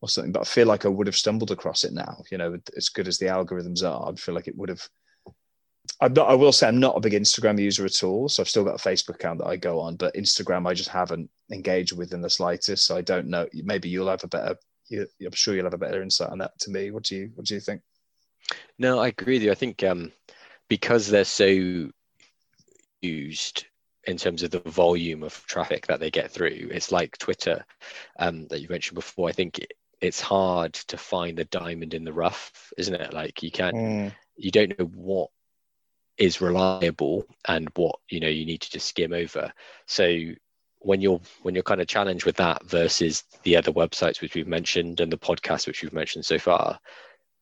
[0.00, 0.32] or something.
[0.32, 2.22] But I feel like I would have stumbled across it now.
[2.30, 4.88] You know, as good as the algorithms are, I feel like it would have
[6.00, 6.28] I'm not.
[6.28, 8.28] I will say I'm not a big Instagram user at all.
[8.28, 10.88] So I've still got a Facebook account that I go on, but Instagram I just
[10.90, 12.86] haven't engaged with in the slightest.
[12.86, 13.46] So I don't know.
[13.52, 14.56] Maybe you'll have a better.
[14.88, 16.90] You, I'm sure you'll have a better insight on that to me.
[16.90, 17.82] What do you What do you think?
[18.78, 19.50] No, I agree with you.
[19.50, 20.12] I think um,
[20.68, 21.90] because they're so
[23.02, 23.66] used
[24.04, 27.64] in terms of the volume of traffic that they get through, it's like Twitter
[28.18, 29.28] um, that you mentioned before.
[29.28, 29.66] I think
[30.00, 33.12] it's hard to find the diamond in the rough, isn't it?
[33.12, 34.12] Like you can't, mm.
[34.36, 35.30] you don't know what
[36.18, 39.52] is reliable and what you know you need to just skim over.
[39.86, 40.18] So
[40.80, 44.46] when you're when you're kind of challenged with that versus the other websites which we've
[44.46, 46.78] mentioned and the podcast which we've mentioned so far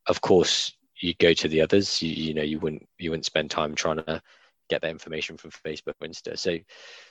[0.06, 2.02] of course you go to the others.
[2.02, 4.22] You, you know you wouldn't you wouldn't spend time trying to
[4.68, 6.38] get that information from facebook or insta.
[6.38, 6.58] So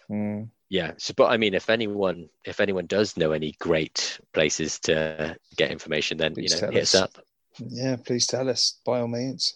[0.10, 0.50] mm.
[0.70, 0.92] yeah.
[0.98, 5.72] So but i mean if anyone if anyone does know any great places to get
[5.72, 6.96] information then please you know hit us.
[6.96, 7.02] us.
[7.02, 7.18] up.
[7.60, 9.56] Yeah please tell us by all means.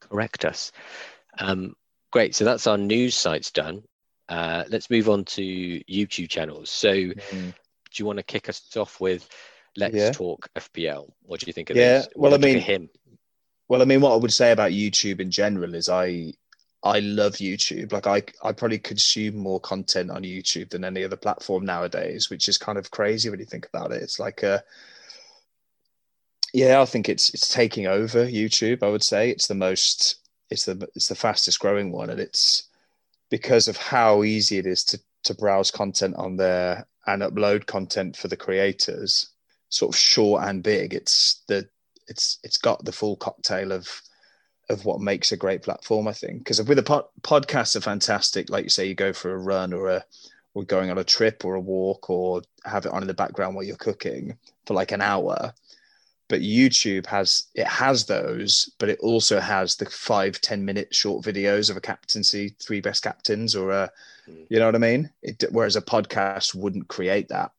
[0.00, 0.72] Correct us
[1.38, 1.74] um,
[2.10, 2.34] great.
[2.34, 3.82] So that's our news sites done.
[4.28, 6.70] Uh, let's move on to YouTube channels.
[6.70, 7.14] So, mm.
[7.30, 7.52] do
[7.94, 9.28] you want to kick us off with
[9.76, 10.10] Let's yeah.
[10.10, 11.10] Talk FPL?
[11.22, 12.08] What do you think of yeah, this?
[12.16, 12.90] well, I mean, him.
[13.68, 16.32] Well, I mean, what I would say about YouTube in general is I
[16.82, 17.92] I love YouTube.
[17.92, 22.48] Like I I probably consume more content on YouTube than any other platform nowadays, which
[22.48, 24.02] is kind of crazy when you think about it.
[24.02, 24.62] It's like a
[26.52, 28.82] yeah, I think it's it's taking over YouTube.
[28.82, 30.16] I would say it's the most
[30.50, 32.68] it's the it's the fastest growing one, and it's
[33.30, 38.16] because of how easy it is to to browse content on there and upload content
[38.16, 39.30] for the creators,
[39.68, 40.94] sort of short and big.
[40.94, 41.68] It's the
[42.06, 43.88] it's it's got the full cocktail of
[44.70, 46.40] of what makes a great platform, I think.
[46.40, 48.50] Because with a pod, podcasts are fantastic.
[48.50, 50.04] Like you say, you go for a run or a
[50.54, 53.54] or going on a trip or a walk or have it on in the background
[53.54, 55.52] while you're cooking for like an hour
[56.28, 61.24] but youtube has it has those but it also has the five ten minute short
[61.24, 63.90] videos of a captaincy three best captains or a
[64.28, 64.46] mm.
[64.48, 65.10] you know what i mean?
[65.22, 67.52] It, whereas a podcast wouldn't create that.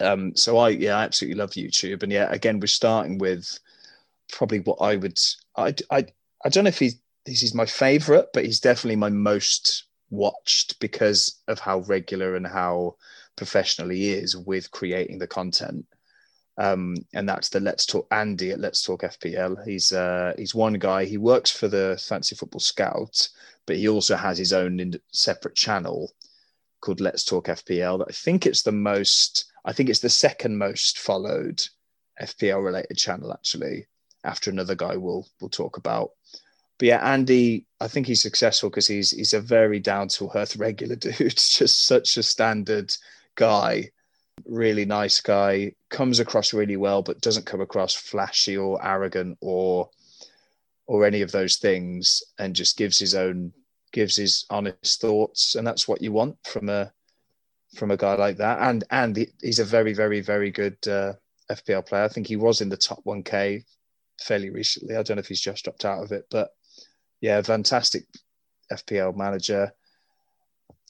[0.00, 2.02] Um so i yeah i absolutely love youtube.
[2.02, 3.58] And yeah again we're starting with
[4.32, 5.18] probably what i would
[5.56, 6.06] i i,
[6.44, 10.80] I don't know if he's this is my favorite but he's definitely my most watched
[10.80, 12.96] because of how regular and how
[13.36, 15.86] professional he is with creating the content
[16.58, 19.64] um, and that's the Let's Talk Andy at Let's Talk FPL.
[19.64, 21.04] He's uh, he's one guy.
[21.04, 23.28] He works for the Fantasy Football Scout,
[23.64, 26.12] but he also has his own separate channel
[26.80, 28.04] called Let's Talk FPL.
[28.06, 29.52] I think it's the most.
[29.64, 31.62] I think it's the second most followed
[32.20, 33.86] FPL related channel actually.
[34.24, 36.10] after another guy we'll we'll talk about.
[36.78, 40.56] But yeah, Andy, I think he's successful because he's he's a very down to earth
[40.66, 41.36] regular dude.
[41.36, 42.92] just such a standard
[43.36, 43.90] guy,
[44.46, 45.72] really nice guy.
[45.90, 49.90] Comes across really well, but doesn't come across flashy or arrogant or
[50.86, 53.52] or any of those things, and just gives his own
[53.92, 56.92] gives his honest thoughts, and that's what you want from a
[57.76, 58.58] from a guy like that.
[58.60, 61.14] And and he's a very very very good uh,
[61.50, 62.04] FPL player.
[62.04, 63.64] I think he was in the top 1K
[64.22, 64.96] fairly recently.
[64.96, 66.50] I don't know if he's just dropped out of it, but
[67.20, 68.04] yeah, fantastic
[68.72, 69.72] FPL manager,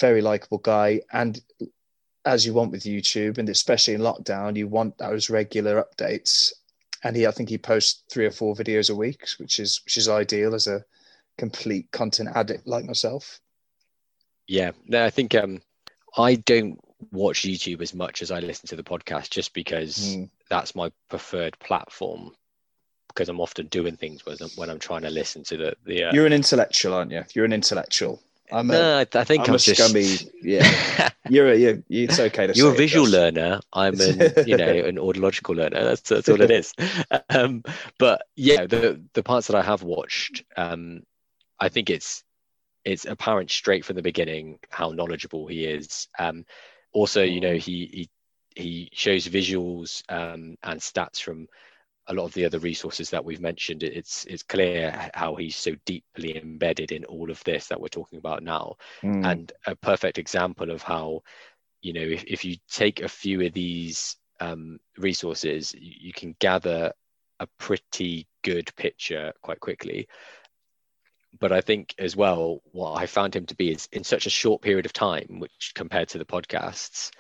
[0.01, 1.41] very likable guy, and
[2.29, 6.53] as you want with YouTube, and especially in lockdown, you want those regular updates.
[7.03, 9.97] And he, I think he posts three or four videos a week, which is which
[9.97, 10.85] is ideal as a
[11.39, 13.41] complete content addict like myself.
[14.47, 15.63] Yeah, no, I think um,
[16.17, 16.79] I don't
[17.13, 20.31] watch YouTube as much as I listen to the podcast, just because mm.
[20.51, 22.33] that's my preferred platform.
[23.09, 26.05] Because I'm often doing things when I'm, when I'm trying to listen to the the.
[26.05, 26.13] Uh...
[26.13, 27.25] You're an intellectual, aren't you?
[27.35, 28.21] You're an intellectual.
[28.51, 29.81] I'm no, a, I think I'm, I'm a just...
[29.81, 30.17] scummy.
[30.43, 32.55] Yeah, you're a, you're, it's okay to.
[32.55, 33.61] You're a visual it, learner.
[33.73, 35.85] I'm an you know an audiological learner.
[35.85, 36.73] That's that's all it is.
[37.31, 37.63] Um,
[37.99, 41.03] but yeah, the the parts that I have watched, um,
[41.61, 42.25] I think it's
[42.85, 46.09] it's apparent straight from the beginning how knowledgeable he is.
[46.19, 46.47] Um,
[46.93, 48.09] also, you know, he
[48.55, 51.49] he he shows visuals um, and stats from
[52.09, 55.75] a lot of the other resources that we've mentioned, it's it's clear how he's so
[55.85, 59.25] deeply embedded in all of this that we're talking about now, mm.
[59.31, 61.21] and a perfect example of how,
[61.83, 66.35] you know, if, if you take a few of these um, resources, you, you can
[66.39, 66.93] gather
[67.41, 70.09] a pretty good picture quite quickly.
[71.39, 74.31] But I think as well, what I found him to be is in such a
[74.31, 77.11] short period of time, which compared to the podcasts,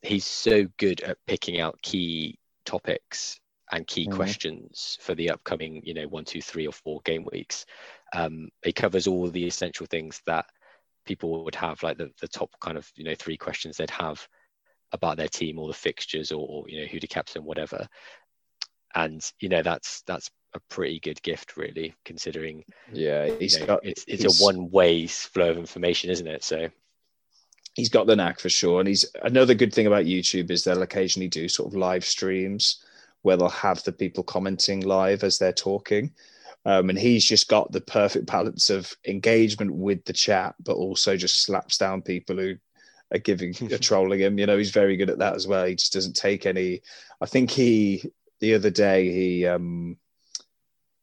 [0.00, 3.40] he's so good at picking out key topics
[3.72, 4.16] and key mm-hmm.
[4.16, 7.64] questions for the upcoming, you know, one, two, three, or four game weeks.
[8.14, 10.44] Um, it covers all the essential things that
[11.06, 14.26] people would have, like the, the top kind of, you know, three questions they'd have
[14.92, 17.88] about their team or the fixtures or, or you know, who to captain, whatever.
[18.94, 22.64] And, you know, that's, that's a pretty good gift, really, considering.
[22.92, 23.86] Yeah, he's you know, got.
[23.86, 26.44] It's, it's a one-way flow of information, isn't it?
[26.44, 26.68] So
[27.72, 28.80] he's got the knack for sure.
[28.80, 32.84] And he's another good thing about YouTube is they'll occasionally do sort of live streams
[33.22, 36.12] where they'll have the people commenting live as they're talking.
[36.64, 41.16] Um, and he's just got the perfect balance of engagement with the chat, but also
[41.16, 42.54] just slaps down people who
[43.12, 44.38] are giving are trolling him.
[44.38, 45.64] You know, he's very good at that as well.
[45.64, 46.82] He just doesn't take any.
[47.20, 48.04] I think he
[48.40, 49.96] the other day he um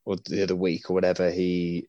[0.06, 1.88] or the other week or whatever he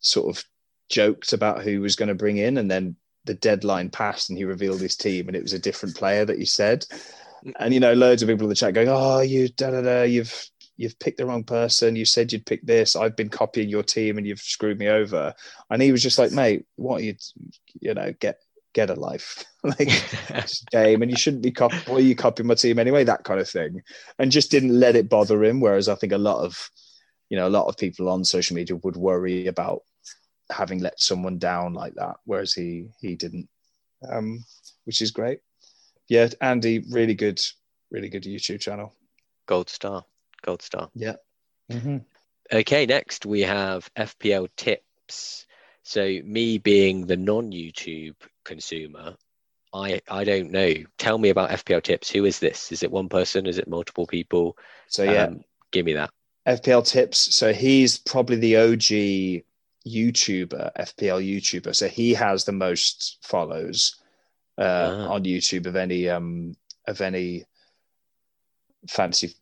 [0.00, 0.44] sort of
[0.88, 4.44] joked about who was going to bring in, and then the deadline passed and he
[4.44, 6.86] revealed his team, and it was a different player that he said
[7.58, 10.02] and you know, loads of people in the chat going, "Oh, you da da da,
[10.02, 10.34] you've
[10.76, 11.96] you've picked the wrong person.
[11.96, 12.96] You said you'd pick this.
[12.96, 15.34] I've been copying your team, and you've screwed me over."
[15.70, 17.16] And he was just like, "Mate, what you
[17.80, 18.38] you know get."
[18.74, 19.90] Get a life, like
[20.70, 21.82] game, and you shouldn't be copying.
[21.88, 23.82] Well, you copying my team anyway, that kind of thing,
[24.18, 25.58] and just didn't let it bother him.
[25.58, 26.70] Whereas I think a lot of,
[27.30, 29.80] you know, a lot of people on social media would worry about
[30.52, 33.48] having let someone down like that, whereas he he didn't,
[34.08, 34.44] um,
[34.84, 35.40] which is great
[36.08, 37.40] yeah, Andy, really good,
[37.90, 38.94] really good YouTube channel.
[39.46, 40.04] Gold star,
[40.42, 40.90] gold star.
[40.94, 41.16] Yeah.
[41.70, 41.98] Mm-hmm.
[42.52, 45.46] Okay, next we have FPL tips.
[45.82, 49.16] So me being the non-YouTube consumer,
[49.72, 50.72] I I don't know.
[50.96, 52.10] Tell me about FPL tips.
[52.10, 52.72] Who is this?
[52.72, 53.46] Is it one person?
[53.46, 54.56] Is it multiple people?
[54.88, 56.10] So yeah, um, give me that.
[56.46, 57.34] FPL tips.
[57.36, 59.44] So he's probably the OG
[59.86, 61.76] YouTuber, FPL YouTuber.
[61.76, 63.96] So he has the most follows
[64.58, 65.12] uh, ah.
[65.12, 67.44] on YouTube of any um, of any
[68.88, 69.34] fantasy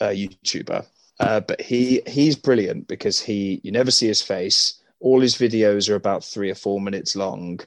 [0.00, 0.84] uh, YouTuber.
[1.20, 4.80] Uh, but he he's brilliant because he you never see his face.
[5.00, 7.60] All his videos are about three or four minutes long,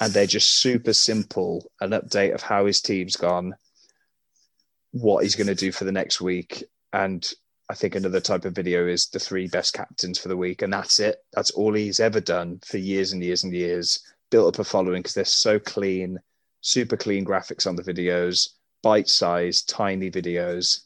[0.00, 1.70] and they're just super simple.
[1.80, 3.54] An update of how his team's gone,
[4.92, 6.62] what he's going to do for the next week,
[6.92, 7.32] and
[7.70, 10.72] I think another type of video is the three best captains for the week, and
[10.72, 11.16] that's it.
[11.32, 14.04] That's all he's ever done for years and years and years.
[14.30, 16.20] Built up a following because they're so clean
[16.64, 18.48] super clean graphics on the videos,
[18.82, 20.80] bite sized, tiny videos,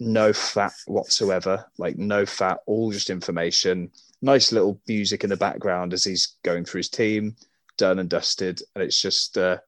[0.00, 3.90] no fat whatsoever, like no fat, all just information.
[4.22, 7.36] Nice little music in the background as he's going through his team,
[7.76, 8.62] done and dusted.
[8.74, 9.58] And it's just uh,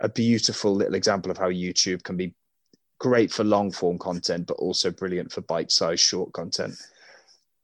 [0.00, 2.34] a beautiful little example of how YouTube can be
[2.98, 6.74] great for long form content, but also brilliant for bite sized short content.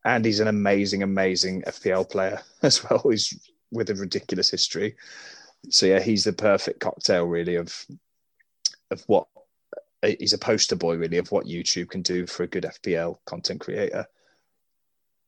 [0.06, 3.02] And he's an amazing, amazing FPL player as well.
[3.10, 3.38] He's
[3.70, 4.96] with a ridiculous history
[5.70, 7.86] so yeah, he's the perfect cocktail really of
[8.90, 9.26] of what
[10.02, 13.60] he's a poster boy really of what YouTube can do for a good FPL content
[13.60, 14.06] creator.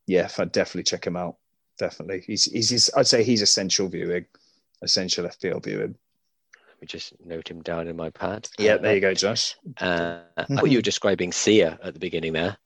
[0.07, 1.37] yeah, I'd definitely check him out.
[1.77, 4.25] Definitely, he's he's I'd say he's essential viewing,
[4.81, 5.95] essential FPL viewing.
[6.67, 8.47] Let me just note him down in my pad.
[8.57, 9.55] Yeah, there you go, Josh.
[9.79, 12.57] Uh, I thought you were describing Sia at the beginning there.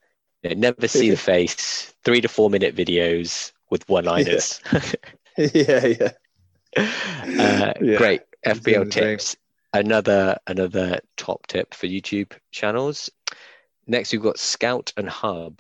[0.44, 1.94] You never see the face.
[2.04, 4.62] Three to four minute videos with one liners.
[5.38, 6.12] yeah, yeah.
[7.24, 7.98] Uh, yeah.
[7.98, 9.36] Great FPL tips.
[9.74, 13.10] Another another top tip for YouTube channels.
[13.88, 15.60] Next, we've got Scout and Hub.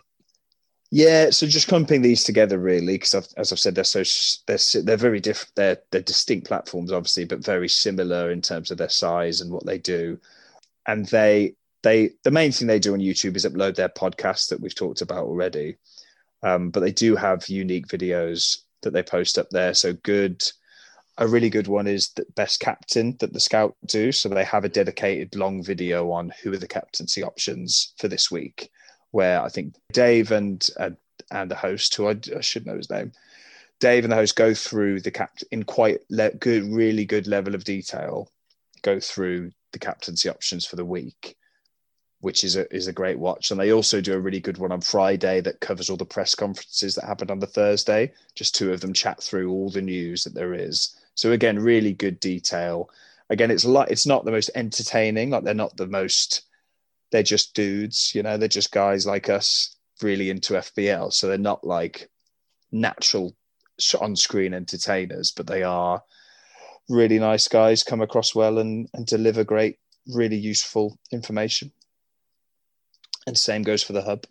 [0.92, 4.04] Yeah, so just clumping these together really, because as I've said, they're so
[4.46, 5.56] they're they're very different.
[5.56, 9.66] They're they're distinct platforms, obviously, but very similar in terms of their size and what
[9.66, 10.20] they do.
[10.86, 14.62] And they they the main thing they do on YouTube is upload their podcasts that
[14.62, 15.78] we've talked about already.
[16.44, 19.74] Um, but they do have unique videos that they post up there.
[19.74, 20.44] So good.
[21.18, 24.12] A really good one is the best captain that the scout do.
[24.12, 28.32] So they have a dedicated long video on who are the captaincy options for this
[28.32, 28.72] week
[29.14, 30.90] where I think Dave and uh,
[31.32, 33.12] and the host, who I, I, should know his name,
[33.80, 37.56] Dave and the host go through the cap in quite le- good, really good level
[37.56, 38.30] of detail,
[38.82, 41.38] go through the captaincy options for the week,
[42.22, 43.52] which is a is a great watch.
[43.52, 46.34] And they also do a really good one on Friday that covers all the press
[46.34, 48.14] conferences that happened on the Thursday.
[48.34, 50.96] Just two of them chat through all the news that there is.
[51.16, 52.90] So again, really good detail.
[53.30, 56.44] Again, it's like it's not the most entertaining, like they're not the most
[57.14, 61.14] they're just dudes, you know, they're just guys like us really into FPL.
[61.14, 62.10] So they're not like
[62.72, 63.36] natural
[64.02, 66.02] on screen entertainers, but they are
[66.90, 71.72] really nice guys, come across well and, and deliver great, really useful information.
[73.28, 74.26] And same goes for the hub.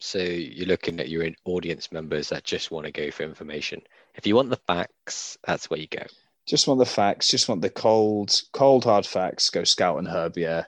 [0.00, 3.82] So you're looking at your audience members that just want to go for information.
[4.14, 6.04] If you want the facts, that's where you go.
[6.46, 7.28] Just want the facts.
[7.28, 9.50] Just want the cold, cold hard facts.
[9.50, 10.36] Go scout and hub.
[10.36, 10.64] Yeah,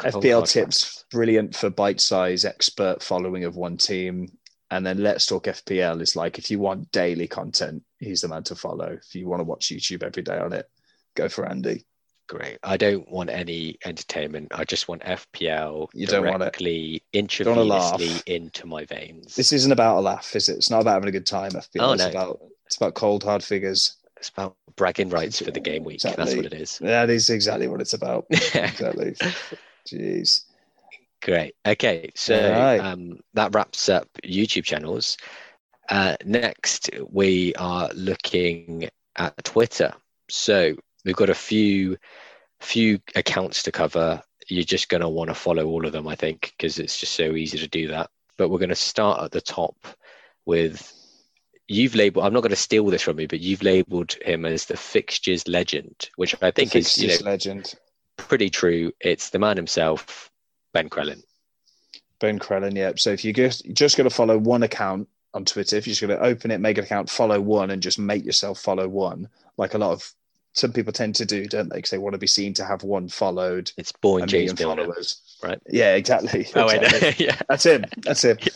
[0.00, 4.36] FPL tips, brilliant for bite size expert following of one team.
[4.72, 8.44] And then Let's Talk FPL is like if you want daily content, he's the man
[8.44, 8.98] to follow.
[9.02, 10.68] If you want to watch YouTube every day on it,
[11.16, 11.84] go for Andy.
[12.28, 12.58] Great.
[12.62, 14.52] I don't want any entertainment.
[14.54, 17.02] I just want FPL you don't want it.
[17.12, 19.34] intravenously into my veins.
[19.34, 20.56] This isn't about a laugh, is it?
[20.56, 21.50] It's not about having a good time.
[21.50, 21.80] FPL.
[21.80, 22.10] Oh, it's no.
[22.10, 22.40] about
[22.70, 23.96] it's about cold hard figures.
[24.16, 25.96] It's about bragging rights for the game week.
[25.96, 26.24] Exactly.
[26.24, 26.78] That's what it is.
[26.78, 28.26] That is exactly what it's about.
[28.30, 29.16] exactly.
[29.88, 30.44] Jeez.
[31.20, 31.56] Great.
[31.66, 32.78] Okay, so right.
[32.78, 35.16] um, that wraps up YouTube channels.
[35.88, 39.92] Uh, next, we are looking at Twitter.
[40.28, 41.96] So we've got a few
[42.60, 44.22] few accounts to cover.
[44.46, 47.14] You're just going to want to follow all of them, I think, because it's just
[47.14, 48.10] so easy to do that.
[48.36, 49.74] But we're going to start at the top
[50.46, 50.99] with
[51.70, 52.26] you've labeled.
[52.26, 55.46] I'm not going to steal this from you, but you've labeled him as the fixtures
[55.46, 57.74] legend, which I think is you know, legend
[58.16, 58.92] pretty true.
[59.00, 60.30] It's the man himself,
[60.74, 61.22] Ben Crellin.
[62.18, 62.92] Ben Crellin, yeah.
[62.96, 65.92] So if you just you're just going to follow one account on Twitter, if you're
[65.92, 68.88] just going to open it, make an account, follow one, and just make yourself follow
[68.88, 70.12] one, like a lot of
[70.52, 71.76] some people tend to do, don't they?
[71.76, 73.70] Because they want to be seen to have one followed.
[73.76, 75.60] It's boring James followers, right?
[75.68, 76.48] Yeah, exactly.
[76.56, 77.08] Oh, exactly.
[77.08, 77.84] wait, yeah, that's him.
[77.98, 78.38] That's him.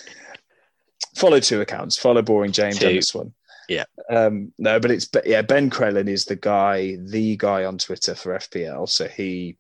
[1.15, 1.97] follow two accounts.
[1.97, 2.89] Follow Boring James two.
[2.89, 3.33] on this one.
[3.69, 3.85] Yeah.
[4.11, 5.43] Um, no, but it's yeah.
[5.43, 8.89] Ben Crellin is the guy, the guy on Twitter for FPL.
[8.89, 9.57] So he,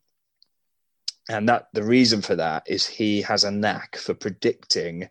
[1.28, 5.08] and that the reason for that is he has a knack for predicting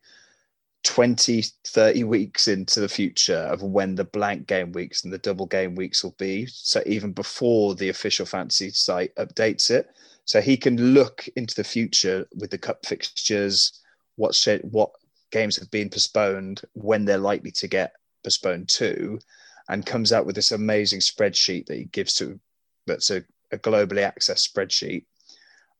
[0.84, 5.46] 20, 30 weeks into the future of when the blank game weeks and the double
[5.46, 6.46] game weeks will be.
[6.46, 9.89] So even before the official fantasy site updates it,
[10.26, 13.82] so he can look into the future with the cup fixtures,
[14.16, 14.91] what said what
[15.34, 19.19] games have been postponed, when they're likely to get postponed to,
[19.67, 22.39] and comes out with this amazing spreadsheet that he gives to
[22.86, 25.05] that's a, a globally accessed spreadsheet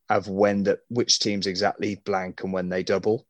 [0.10, 3.28] of when that which teams exactly blank and when they double.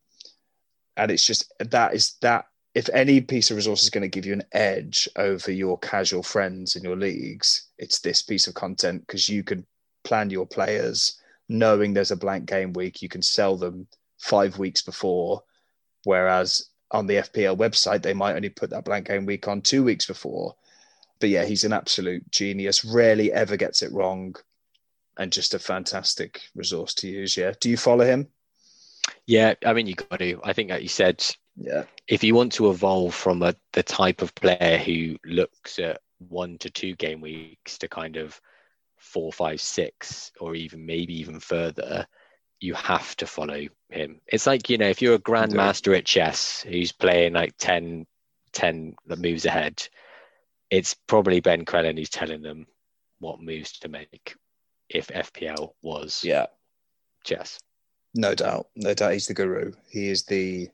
[0.95, 4.25] And it's just that is that if any piece of resource is going to give
[4.25, 9.05] you an edge over your casual friends in your leagues, it's this piece of content
[9.05, 9.65] because you can
[10.03, 11.19] plan your players
[11.49, 13.01] knowing there's a blank game week.
[13.01, 15.43] You can sell them five weeks before,
[16.03, 19.83] whereas on the FPL website, they might only put that blank game week on two
[19.83, 20.55] weeks before.
[21.19, 22.85] But yeah, he's an absolute genius.
[22.85, 24.35] Rarely ever gets it wrong,
[25.17, 27.37] and just a fantastic resource to use.
[27.37, 27.53] Yeah.
[27.59, 28.27] Do you follow him?
[29.25, 30.39] Yeah, I mean, you got to.
[30.43, 31.25] I think, like you said,
[31.55, 31.83] yeah.
[32.07, 36.57] If you want to evolve from a, the type of player who looks at one
[36.59, 38.39] to two game weeks to kind of
[38.97, 42.07] four, five, six, or even maybe even further,
[42.63, 44.21] you have to follow him.
[44.25, 48.05] It's like, you know, if you're a grandmaster at chess who's playing like 10,
[48.53, 49.85] 10 that moves ahead,
[50.69, 52.65] it's probably Ben Crellin who's telling them
[53.19, 54.35] what moves to make
[54.89, 56.45] if FPL was yeah
[57.25, 57.59] chess.
[58.15, 58.67] No doubt.
[58.75, 59.73] No doubt he's the guru.
[59.89, 60.69] He is the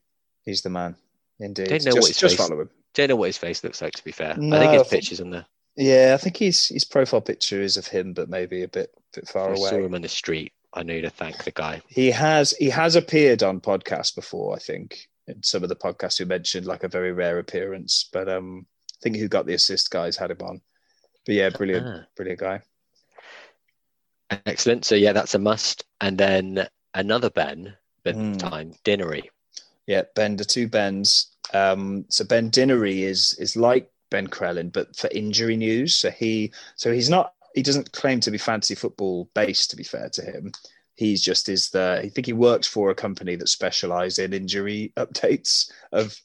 [0.46, 0.96] he's the man.
[1.40, 1.70] Indeed.
[1.70, 2.70] Don't know just, what his just face- follow him.
[2.94, 3.94] Don't know what his face looks like.
[3.94, 5.46] To be fair, No, I think I his think- pictures on there.
[5.76, 9.28] Yeah, I think his his profile picture is of him, but maybe a bit bit
[9.28, 9.86] far I saw away.
[9.86, 10.52] him on the street.
[10.74, 11.82] I need to thank the guy.
[11.88, 16.20] He has he has appeared on podcasts before, I think, in some of the podcasts
[16.20, 18.08] we mentioned, like a very rare appearance.
[18.14, 20.62] But um, I think who got the assist guys had him on.
[21.26, 22.62] But yeah, brilliant, Ah, brilliant guy.
[24.46, 24.86] excellent.
[24.86, 25.86] So yeah, that's a must.
[26.02, 29.24] And then another Ben, but this time Dinnery.
[29.88, 31.36] Yeah, Ben, the two Bens.
[31.54, 35.96] Um, so Ben Dinnery is is like Ben Crellin, but for injury news.
[35.96, 39.70] So he so he's not he doesn't claim to be fantasy football based.
[39.72, 40.52] To be fair to him,
[40.96, 42.02] he's just is the.
[42.04, 46.20] I think he works for a company that specialises in injury updates of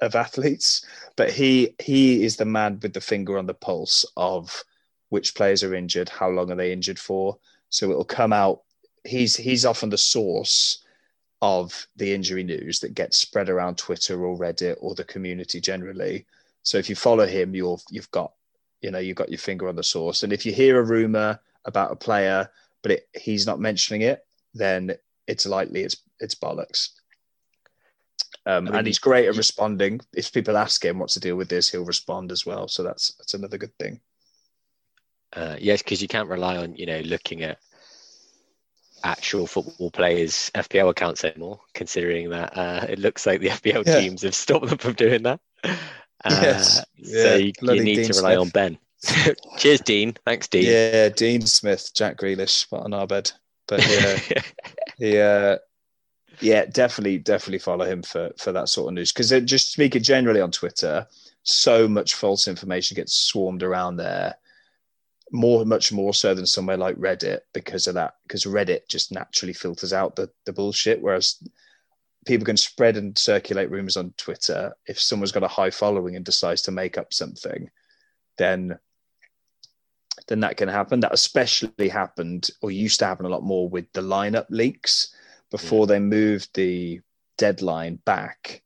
[0.00, 0.84] of athletes.
[1.16, 4.62] But he he is the man with the finger on the pulse of
[5.08, 7.38] which players are injured, how long are they injured for.
[7.68, 8.62] So it'll come out.
[9.04, 10.84] He's he's often the source
[11.42, 16.26] of the injury news that gets spread around Twitter or Reddit or the community generally.
[16.62, 18.32] So if you follow him, you're you've got
[18.80, 20.22] you know you've got your finger on the source.
[20.22, 22.50] And if you hear a rumor about a player,
[22.82, 24.24] but it, he's not mentioning it,
[24.54, 24.92] then
[25.26, 26.90] it's likely it's it's bollocks.
[28.46, 30.00] Um, I mean, and he's great at responding.
[30.14, 32.68] If people ask him what's the deal with this, he'll respond as well.
[32.68, 34.00] So that's that's another good thing.
[35.32, 37.58] Uh, yes, because you can't rely on you know looking at
[39.04, 44.00] actual football players' FPL accounts anymore, considering that uh, it looks like the FPL Yeah.
[44.00, 45.40] teams have stopped them from doing that.
[46.24, 46.84] Uh, Yes.
[46.96, 48.38] Yeah, So you, you need Dean to rely Smith.
[48.40, 48.78] on Ben.
[49.58, 50.14] Cheers, Dean.
[50.26, 50.64] Thanks, Dean.
[50.64, 53.30] Yeah, Dean Smith, Jack Grealish, on our bed.
[53.66, 54.42] But yeah,
[54.98, 55.56] Yeah,
[56.40, 59.12] yeah, definitely, definitely follow him for for that sort of news.
[59.12, 61.06] Because just speaking generally on Twitter,
[61.42, 64.34] so much false information gets swarmed around there,
[65.32, 68.16] more, much more so than somewhere like Reddit because of that.
[68.26, 71.36] Because Reddit just naturally filters out the the bullshit, whereas
[72.26, 74.74] people can spread and circulate rumors on Twitter.
[74.86, 77.70] If someone's got a high following and decides to make up something,
[78.38, 78.78] then
[80.28, 81.00] then that can happen.
[81.00, 85.14] That especially happened or used to happen a lot more with the lineup leaks
[85.50, 85.88] before mm.
[85.88, 87.00] they moved the
[87.38, 88.62] deadline back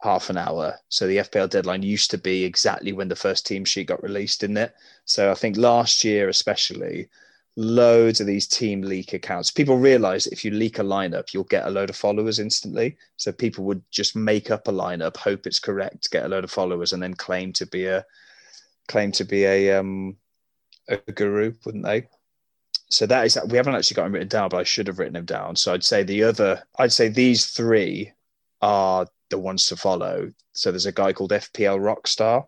[0.00, 0.78] half an hour.
[0.88, 4.40] So the FPL deadline used to be exactly when the first team sheet got released,
[4.40, 4.74] didn't it?
[5.04, 7.08] So I think last year, especially,
[7.56, 9.50] loads of these team leak accounts.
[9.50, 12.96] People realize if you leak a lineup, you'll get a load of followers instantly.
[13.16, 16.50] So people would just make up a lineup, hope it's correct, get a load of
[16.50, 18.04] followers, and then claim to be a
[18.88, 20.16] claim to be a um
[20.88, 22.08] a guru, wouldn't they?
[22.88, 24.98] So that is that we haven't actually got them written down, but I should have
[24.98, 25.54] written them down.
[25.54, 28.12] So I'd say the other, I'd say these three
[28.60, 30.32] are the ones to follow.
[30.52, 32.46] So there's a guy called FPL Rockstar,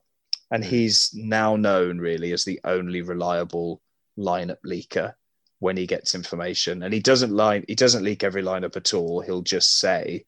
[0.50, 3.80] and he's now known really as the only reliable
[4.18, 5.14] lineup leaker
[5.58, 6.82] when he gets information.
[6.82, 9.20] And he doesn't line, he doesn't leak every lineup at all.
[9.20, 10.24] He'll just say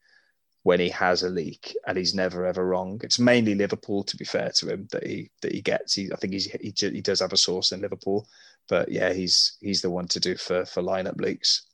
[0.65, 3.01] when he has a leak, and he's never ever wrong.
[3.05, 5.95] It's mainly Liverpool, to be fair to him, that he that he gets.
[5.95, 8.27] He, I think he's he, he does have a source in Liverpool,
[8.69, 11.67] but yeah, he's he's the one to do for for lineup leaks.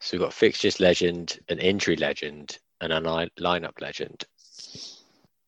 [0.00, 4.24] So we've got fixtures legend, an injury legend, and a line- lineup legend.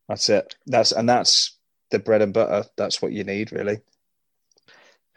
[0.09, 0.57] That's it.
[0.67, 1.57] That's and that's
[1.91, 2.69] the bread and butter.
[2.77, 3.79] That's what you need, really.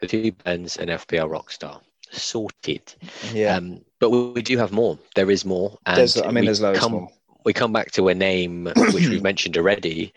[0.00, 1.80] The two Bens and FPL Rockstar.
[2.10, 2.94] Sorted.
[3.32, 3.56] Yeah.
[3.56, 4.98] Um, but we, we do have more.
[5.14, 5.78] There is more.
[5.86, 7.08] And I mean, there's loads come, more.
[7.44, 10.12] We come back to a name which we've mentioned already.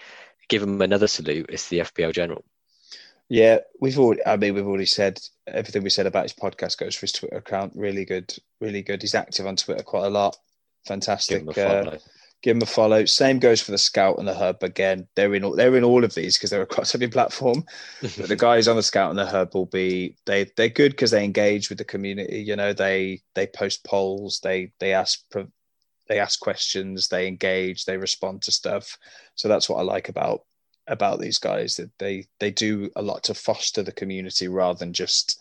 [0.49, 1.47] Give him another salute.
[1.49, 2.43] It's the FPL General.
[3.29, 4.21] Yeah, we've already.
[4.25, 7.37] I mean, we've already said everything we said about his podcast goes for his Twitter
[7.37, 7.73] account.
[7.75, 9.01] Really good, really good.
[9.01, 10.35] He's active on Twitter quite a lot.
[10.85, 11.41] Fantastic.
[11.41, 11.53] him a Uh,
[11.83, 11.97] follow.
[12.43, 13.05] Give him a follow.
[13.05, 14.61] Same goes for the Scout and the Hub.
[14.61, 17.65] Again, they're in all they're in all of these because they're across every platform.
[18.01, 21.11] But the guys on the Scout and the Hub will be they they're good because
[21.11, 22.41] they engage with the community.
[22.41, 25.23] You know, they they post polls, they they ask
[26.09, 28.97] they ask questions, they engage, they respond to stuff.
[29.35, 30.43] So that's what I like about
[30.87, 34.91] about these guys that they they do a lot to foster the community rather than
[34.91, 35.39] just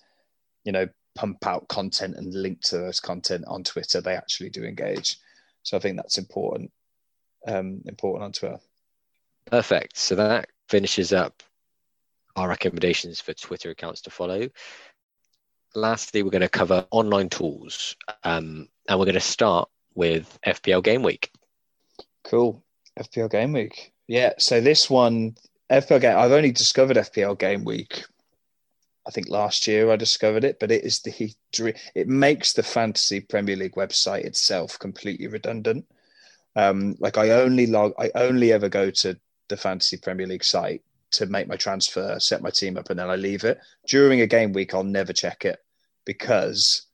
[0.64, 4.00] you know pump out content and link to those content on Twitter.
[4.00, 5.18] They actually do engage.
[5.64, 6.70] So I think that's important
[7.47, 8.59] um, important on Twitter.
[9.47, 9.97] Perfect.
[9.97, 11.43] So that finishes up
[12.36, 14.49] our recommendations for Twitter accounts to follow.
[15.74, 20.82] Lastly, we're going to cover online tools, um, and we're going to start with FPL
[20.82, 21.30] Game Week.
[22.24, 22.62] Cool.
[22.99, 23.93] FPL Game Week.
[24.07, 24.32] Yeah.
[24.38, 25.36] So this one,
[25.70, 28.05] FPL Game, I've only discovered FPL Game Week.
[29.07, 31.34] I think last year I discovered it, but it is the
[31.95, 35.86] it makes the Fantasy Premier League website itself completely redundant.
[36.57, 40.82] Um, like I only log, I only ever go to the Fantasy Premier League site
[41.12, 43.59] to make my transfer, set my team up, and then I leave it.
[43.86, 45.59] During a game week, I'll never check it
[46.05, 46.86] because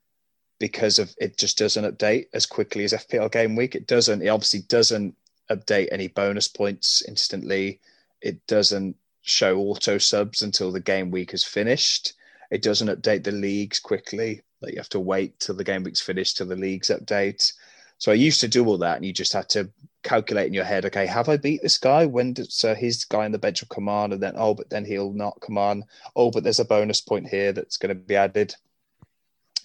[0.59, 3.75] because of it just doesn't update as quickly as FPL Game Week.
[3.75, 4.23] It doesn't.
[4.23, 5.15] It obviously doesn't
[5.51, 7.81] update any bonus points instantly.
[8.21, 12.15] It doesn't show auto subs until the game week is finished.
[12.51, 14.43] It doesn't update the leagues quickly.
[14.61, 17.53] Like you have to wait till the game week's finished till the leagues update.
[17.99, 19.71] So I used to do all that, and you just had to
[20.03, 22.07] calculate in your head, okay, have I beat this guy?
[22.07, 24.13] When did, so his guy in the bench will come on?
[24.13, 25.85] And then, oh, but then he'll not come on.
[26.15, 28.55] Oh, but there's a bonus point here that's going to be added.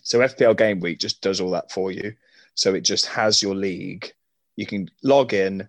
[0.01, 2.13] So FPL Game Week just does all that for you.
[2.55, 4.11] So it just has your league.
[4.55, 5.67] You can log in.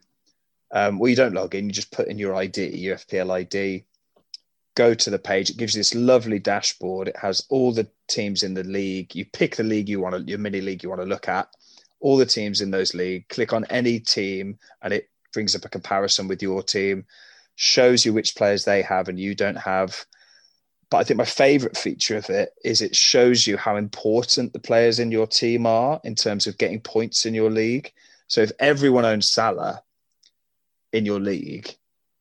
[0.72, 1.66] Um, well, you don't log in.
[1.66, 3.84] You just put in your ID, your FPL ID.
[4.74, 5.50] Go to the page.
[5.50, 7.08] It gives you this lovely dashboard.
[7.08, 9.14] It has all the teams in the league.
[9.14, 11.48] You pick the league you want to, your mini league you want to look at
[12.05, 15.70] all the teams in those league, click on any team, and it brings up a
[15.70, 17.07] comparison with your team,
[17.57, 20.05] shows you which players they have and you don't have.
[20.90, 24.59] But I think my favorite feature of it is it shows you how important the
[24.59, 27.90] players in your team are in terms of getting points in your league.
[28.26, 29.82] So if everyone owns Salah
[30.92, 31.74] in your league,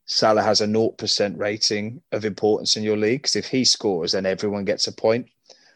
[0.05, 3.23] Salah has a 0% rating of importance in your league.
[3.23, 5.27] Because if he scores, then everyone gets a point.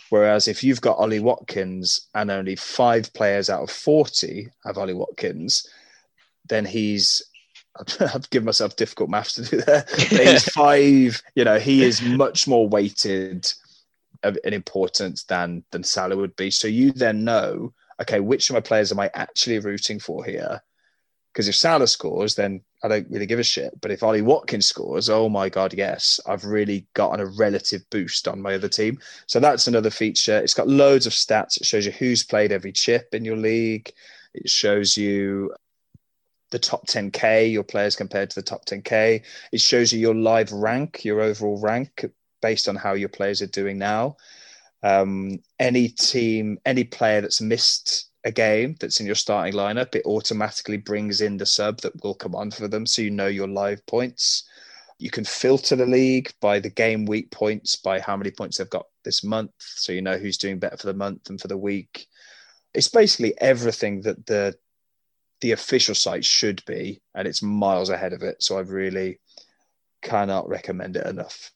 [0.10, 4.93] Whereas if you've got Ollie Watkins and only five players out of 40 have Ollie
[4.93, 5.68] Watkins,
[6.47, 7.22] then he's
[7.99, 9.86] I've given myself difficult maths to do there.
[9.97, 13.51] he's five, you know, he is much more weighted
[14.24, 16.49] in importance than than Salah would be.
[16.51, 20.62] So you then know, okay, which of my players am I actually rooting for here?
[21.32, 23.80] Because if Salah scores, then I don't really give a shit.
[23.82, 28.28] But if Ollie Watkins scores, oh my God, yes, I've really gotten a relative boost
[28.28, 28.99] on my other team.
[29.25, 30.38] So that's another feature.
[30.38, 31.57] It's got loads of stats.
[31.57, 33.91] It shows you who's played every chip in your league.
[34.34, 35.53] It shows you
[36.51, 39.23] the top 10K, your players compared to the top 10K.
[39.51, 42.05] It shows you your live rank, your overall rank
[42.41, 44.17] based on how your players are doing now.
[44.84, 50.05] Um, any team, any player that's missed a game that's in your starting lineup, it
[50.05, 52.86] automatically brings in the sub that will come on for them.
[52.86, 54.43] So you know your live points.
[54.99, 58.69] You can filter the league by the game week points, by how many points they've
[58.69, 59.53] got this month.
[59.59, 62.07] So you know who's doing better for the month and for the week.
[62.73, 64.55] It's basically everything that the
[65.39, 68.43] the official site should be, and it's miles ahead of it.
[68.43, 69.19] So I really
[70.01, 71.51] cannot recommend it enough.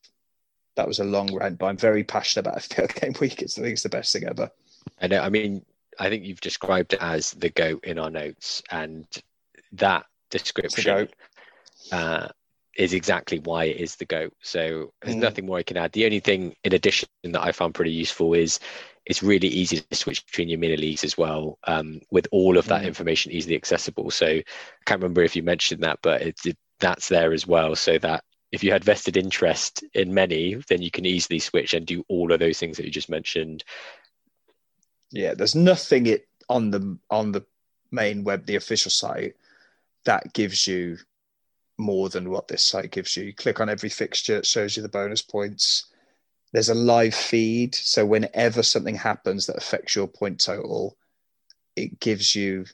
[0.76, 3.41] That was a long rant, but I'm very passionate about FPL Game Week.
[3.41, 4.49] It's, I think it's the best thing ever.
[5.01, 5.19] I know.
[5.19, 5.65] I mean,
[6.00, 9.06] I think you've described it as the goat in our notes, and
[9.74, 11.10] that description
[11.92, 12.28] uh,
[12.78, 14.34] is exactly why it is the goat.
[14.42, 15.20] So there's mm.
[15.20, 15.92] nothing more I can add.
[15.92, 18.60] The only thing in addition that I found pretty useful is
[19.06, 22.68] it's really easy to switch between your mini leagues as well, um, with all of
[22.68, 22.88] that mm.
[22.88, 24.12] information easily accessible.
[24.12, 24.44] So I
[24.86, 28.24] can't remember if you mentioned that, but it's it, that's there as well, so that
[28.52, 32.32] if you had vested interest in many, then you can easily switch and do all
[32.32, 33.64] of those things that you just mentioned
[35.12, 37.45] yeah, there's nothing it on the on the
[37.91, 39.36] main web, the official site,
[40.05, 40.97] that gives you
[41.78, 43.26] more than what this site gives you.
[43.26, 45.88] You click on every fixture, it shows you the bonus points.
[46.53, 50.97] There's a live feed, so whenever something happens that affects your point total,
[51.76, 52.66] it gives you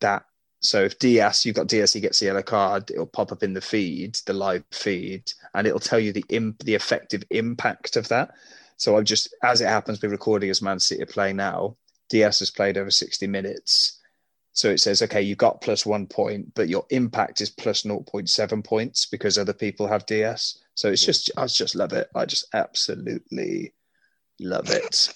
[0.00, 0.24] that.
[0.60, 3.52] So if Dias, you've got Dias, he gets the yellow card, it'll pop up in
[3.52, 8.08] the feed, the live feed, and it'll tell you the imp, the effective impact of
[8.08, 8.34] that.
[8.76, 11.76] So I've just, as it happens, we're recording as Man City play now.
[12.08, 14.00] Dias has played over 60 minutes.
[14.52, 18.64] So it says, okay, you got plus one point, but your impact is plus 0.7
[18.64, 20.62] points because other people have Dias.
[20.74, 22.08] So it's just, I just love it.
[22.14, 23.72] I just absolutely
[24.40, 25.12] love it.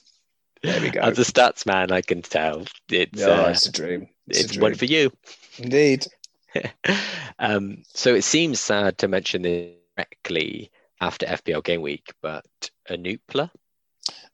[0.63, 1.01] There we go.
[1.01, 4.09] As a stats man, I can tell it's, oh, uh, it's a dream.
[4.27, 4.63] It's, it's a dream.
[4.63, 5.13] one for you.
[5.59, 6.07] Indeed.
[7.39, 10.71] um, so it seems sad to mention this directly
[11.01, 12.45] after FPL game week, but
[12.89, 13.51] Anupla.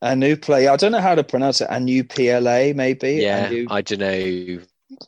[0.02, 0.70] Anupla.
[0.70, 1.68] I don't know how to pronounce it.
[1.68, 3.12] Anupla, maybe.
[3.14, 4.60] Yeah, Anu- I don't know.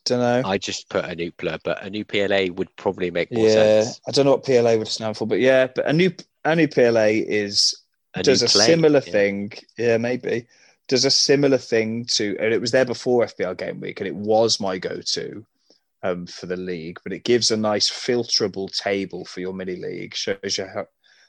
[0.05, 0.49] Don't know.
[0.49, 4.01] I just put Anupla, but Anupla would probably make more yeah, sense.
[4.09, 7.83] I don't know what PLA would stand for, but yeah, but Anu PLA is
[8.15, 9.13] a does a similar yeah.
[9.13, 9.53] thing.
[9.79, 10.47] Yeah, maybe
[10.89, 14.15] does a similar thing to, and it was there before FPL game week, and it
[14.15, 15.45] was my go-to
[16.03, 16.99] um, for the league.
[17.03, 20.15] But it gives a nice filterable table for your mini league.
[20.15, 20.87] Shows you how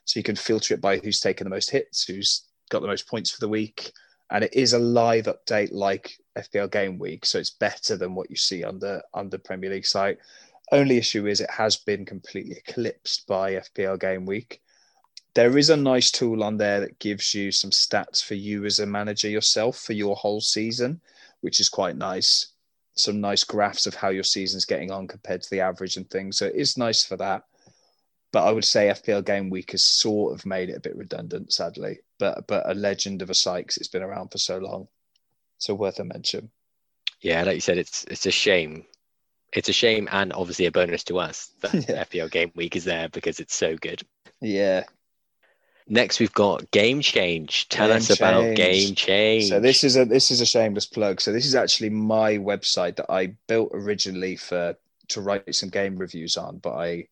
[0.07, 3.07] so you can filter it by who's taken the most hits, who's got the most
[3.07, 3.91] points for the week.
[4.31, 8.29] And it is a live update like FPL Game Week, so it's better than what
[8.29, 10.17] you see on the Premier League site.
[10.71, 14.61] Only issue is it has been completely eclipsed by FPL Game Week.
[15.33, 18.79] There is a nice tool on there that gives you some stats for you as
[18.79, 21.01] a manager yourself for your whole season,
[21.41, 22.53] which is quite nice.
[22.95, 26.37] Some nice graphs of how your season's getting on compared to the average and things.
[26.37, 27.43] So it is nice for that
[28.31, 31.53] but I would say FPL Game Week has sort of made it a bit redundant,
[31.53, 31.99] sadly.
[32.19, 34.87] But but a legend of a site because it's been around for so long,
[35.57, 36.51] so worth a mention.
[37.21, 38.85] Yeah, like you said, it's it's a shame
[39.53, 42.03] it's a shame and obviously a bonus to us that Yeah.
[42.03, 44.03] FPL game week is there because it's so good.
[44.41, 44.83] Yeah.
[45.89, 47.69] Next, we've got Game Change.
[47.69, 49.47] Tell Game us about Game Change.
[49.47, 51.21] So this is a this is a shameless plug.
[51.21, 54.75] So this is actually my website that I built originally for
[55.09, 57.07] to write some game reviews on, but I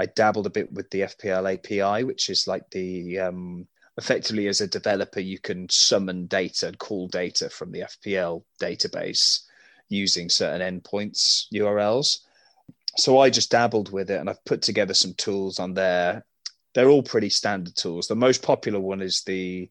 [0.00, 4.62] I dabbled a bit with the FPL API, which is like the um, effectively as
[4.62, 9.40] a developer you can summon data and call data from the FPL database
[9.90, 12.20] using certain endpoints URLs.
[12.96, 16.24] So I just dabbled with it and I've put together some tools on there.
[16.74, 18.08] They're all pretty standard tools.
[18.08, 19.68] The most popular one is the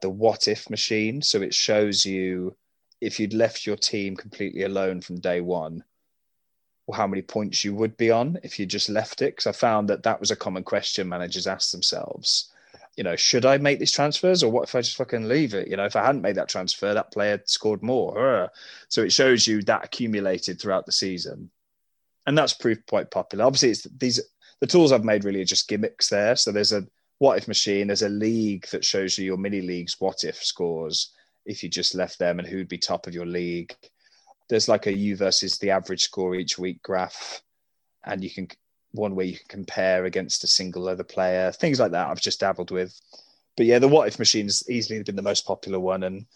[0.00, 1.20] the what if machine.
[1.20, 2.56] So it shows you
[3.02, 5.84] if you'd left your team completely alone from day one,
[6.92, 9.36] how many points you would be on if you just left it.
[9.36, 12.50] Because I found that that was a common question managers asked themselves.
[12.96, 15.68] You know, should I make these transfers or what if I just fucking leave it?
[15.68, 18.50] You know, if I hadn't made that transfer, that player scored more.
[18.88, 21.50] So it shows you that accumulated throughout the season.
[22.26, 23.44] And that's proved quite popular.
[23.44, 24.20] Obviously, it's these
[24.60, 26.36] the tools I've made really are just gimmicks there.
[26.36, 26.86] So there's a
[27.18, 31.12] what if machine, there's a league that shows you your mini leagues what if scores
[31.46, 33.74] if you just left them and who'd be top of your league.
[34.50, 37.42] There's like a you versus the average score each week graph,
[38.04, 38.48] and you can
[38.92, 42.08] one where you can compare against a single other player, things like that.
[42.08, 42.98] I've just dabbled with,
[43.56, 46.26] but yeah, the what if machine's easily been the most popular one, and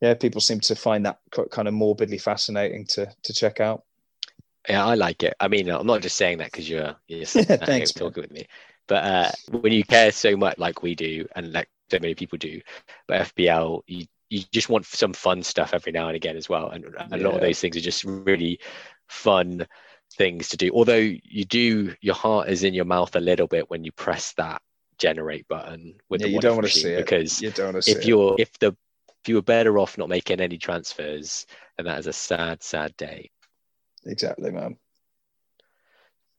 [0.00, 3.84] yeah, people seem to find that kind of morbidly fascinating to to check out.
[4.68, 5.34] Yeah, I like it.
[5.40, 8.22] I mean, I'm not just saying that because you're you're sitting Yeah, there thanks, talking
[8.22, 8.46] with me,
[8.86, 12.38] but uh, when you care so much, like we do, and like so many people
[12.38, 12.60] do,
[13.08, 16.70] but FPL, you you just want some fun stuff every now and again as well,
[16.70, 18.60] and a lot of those things are just really
[19.08, 19.66] fun
[20.16, 20.70] things to do.
[20.72, 24.32] Although you do, your heart is in your mouth a little bit when you press
[24.38, 24.62] that
[24.98, 27.66] generate button with Yeah, the you don't if want to see it because You don't
[27.66, 28.04] want to see if it.
[28.06, 28.68] you're if the
[29.22, 32.96] if you were better off not making any transfers, then that is a sad, sad
[32.96, 33.30] day.
[34.06, 34.76] exactly, man.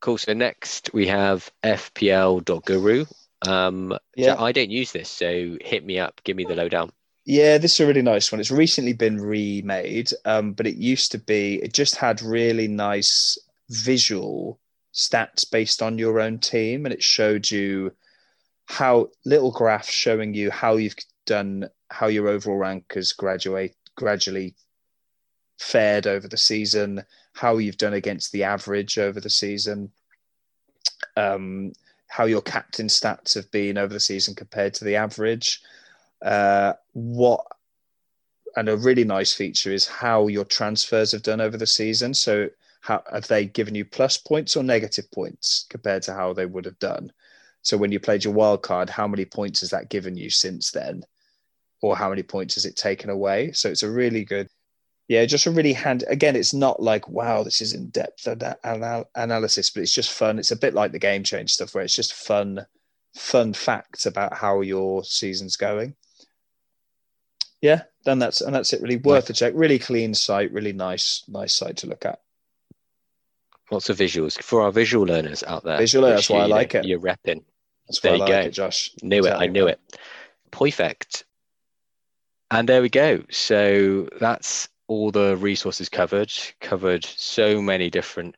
[0.01, 0.17] Cool.
[0.17, 3.05] So next we have FPL.guru.
[3.47, 4.35] Um, Yeah.
[4.41, 6.21] I don't use this, so hit me up.
[6.23, 6.91] Give me the lowdown.
[7.25, 8.41] Yeah, this is a really nice one.
[8.41, 13.37] It's recently been remade, um, but it used to be, it just had really nice
[13.69, 14.59] visual
[14.93, 16.85] stats based on your own team.
[16.85, 17.93] And it showed you
[18.65, 20.95] how little graphs showing you how you've
[21.25, 24.55] done, how your overall rank has graduate, gradually
[25.59, 27.03] fared over the season,
[27.33, 29.91] how you've done against the average over the season,
[31.15, 31.71] um,
[32.07, 35.61] how your captain stats have been over the season compared to the average
[36.23, 37.45] uh, what
[38.55, 42.13] and a really nice feature is how your transfers have done over the season.
[42.13, 42.49] So,
[42.81, 46.65] how have they given you plus points or negative points compared to how they would
[46.65, 47.11] have done?
[47.61, 50.71] So, when you played your wild card, how many points has that given you since
[50.71, 51.03] then,
[51.81, 53.51] or how many points has it taken away?
[53.53, 54.49] So, it's a really good,
[55.07, 56.03] yeah, just a really hand.
[56.07, 58.27] Again, it's not like wow, this is in depth
[58.63, 60.39] anal- analysis, but it's just fun.
[60.39, 62.65] It's a bit like the game change stuff, where it's just fun,
[63.15, 65.95] fun facts about how your season's going
[67.63, 68.81] yeah, then that's and that's it.
[68.81, 69.53] Really worth a check.
[69.55, 70.51] Really clean site.
[70.51, 72.19] Really nice, nice site to look at.
[73.71, 75.77] Lots of visuals for our visual learners out there.
[75.77, 76.83] Visual, make that's why I like it.
[76.83, 77.41] You're repping.
[77.87, 78.39] That's There I you like go.
[78.41, 78.91] it, Josh.
[79.01, 79.31] Knew it.
[79.31, 79.79] I knew it.
[80.51, 81.23] Perfect.
[82.51, 83.23] And there we go.
[83.31, 86.33] So that's all the resources covered.
[86.59, 88.35] Covered so many different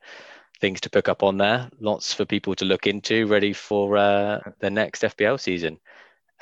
[0.60, 1.68] things to pick up on there.
[1.80, 5.80] Lots for people to look into, ready for uh, the next FPL season.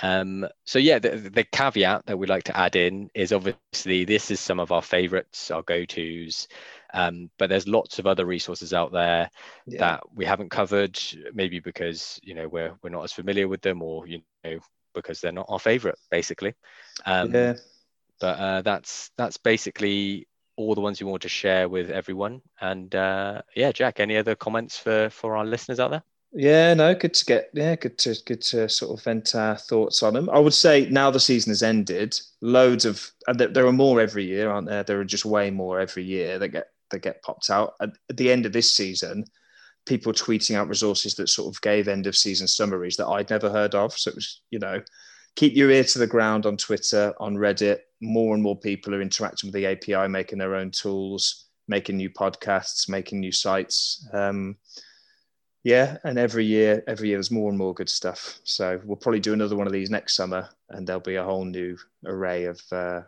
[0.02, 4.30] Um, so yeah, the, the caveat that we'd like to add in is obviously this
[4.30, 6.48] is some of our favorites, our go-tos,
[6.92, 9.30] um, but there's lots of other resources out there
[9.66, 9.78] Yeah.
[9.80, 10.98] that we haven't covered,
[11.32, 14.58] maybe because you know we're we're not as familiar with them, or you know
[14.94, 16.54] because they're not our favorite, basically.
[17.06, 17.54] Um, yeah.
[18.20, 22.40] But uh, that's that's basically all the ones we want to share with everyone.
[22.60, 26.02] And uh, yeah, Jack, any other comments for for our listeners out there?
[26.36, 27.50] Yeah, no, good to get.
[27.54, 30.28] Yeah, good to good to sort of vent our thoughts on them.
[30.28, 32.18] I would say now the season has ended.
[32.40, 34.82] Loads of there, are more every year, aren't there?
[34.82, 37.74] There are just way more every year that get that get popped out.
[37.80, 39.24] At, at the end of this season,
[39.86, 43.48] people tweeting out resources that sort of gave end of season summaries that I'd never
[43.48, 43.96] heard of.
[43.96, 44.82] So it was, you know,
[45.36, 47.78] keep your ear to the ground on Twitter, on Reddit.
[48.00, 52.10] More and more people are interacting with the API, making their own tools, making new
[52.10, 54.04] podcasts, making new sites.
[54.12, 54.56] Um,
[55.64, 58.38] yeah, and every year, every year there's more and more good stuff.
[58.44, 61.44] So we'll probably do another one of these next summer, and there'll be a whole
[61.44, 63.00] new array of uh,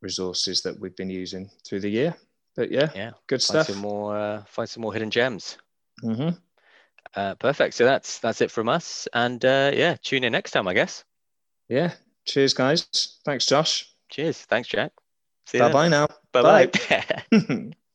[0.00, 2.16] resources that we've been using through the year.
[2.56, 3.66] But yeah, Yeah, good find stuff.
[3.68, 5.58] some more uh, find some more hidden gems.
[6.00, 6.30] hmm
[7.14, 7.74] Uh, perfect.
[7.74, 9.06] So that's that's it from us.
[9.12, 11.04] And uh, yeah, tune in next time, I guess.
[11.68, 11.92] Yeah.
[12.24, 13.18] Cheers, guys.
[13.24, 13.90] Thanks, Josh.
[14.10, 14.42] Cheers.
[14.42, 14.92] Thanks, Jack.
[15.46, 16.06] See you Bye bye now.
[16.32, 16.70] Bye.
[17.30, 17.72] Bye.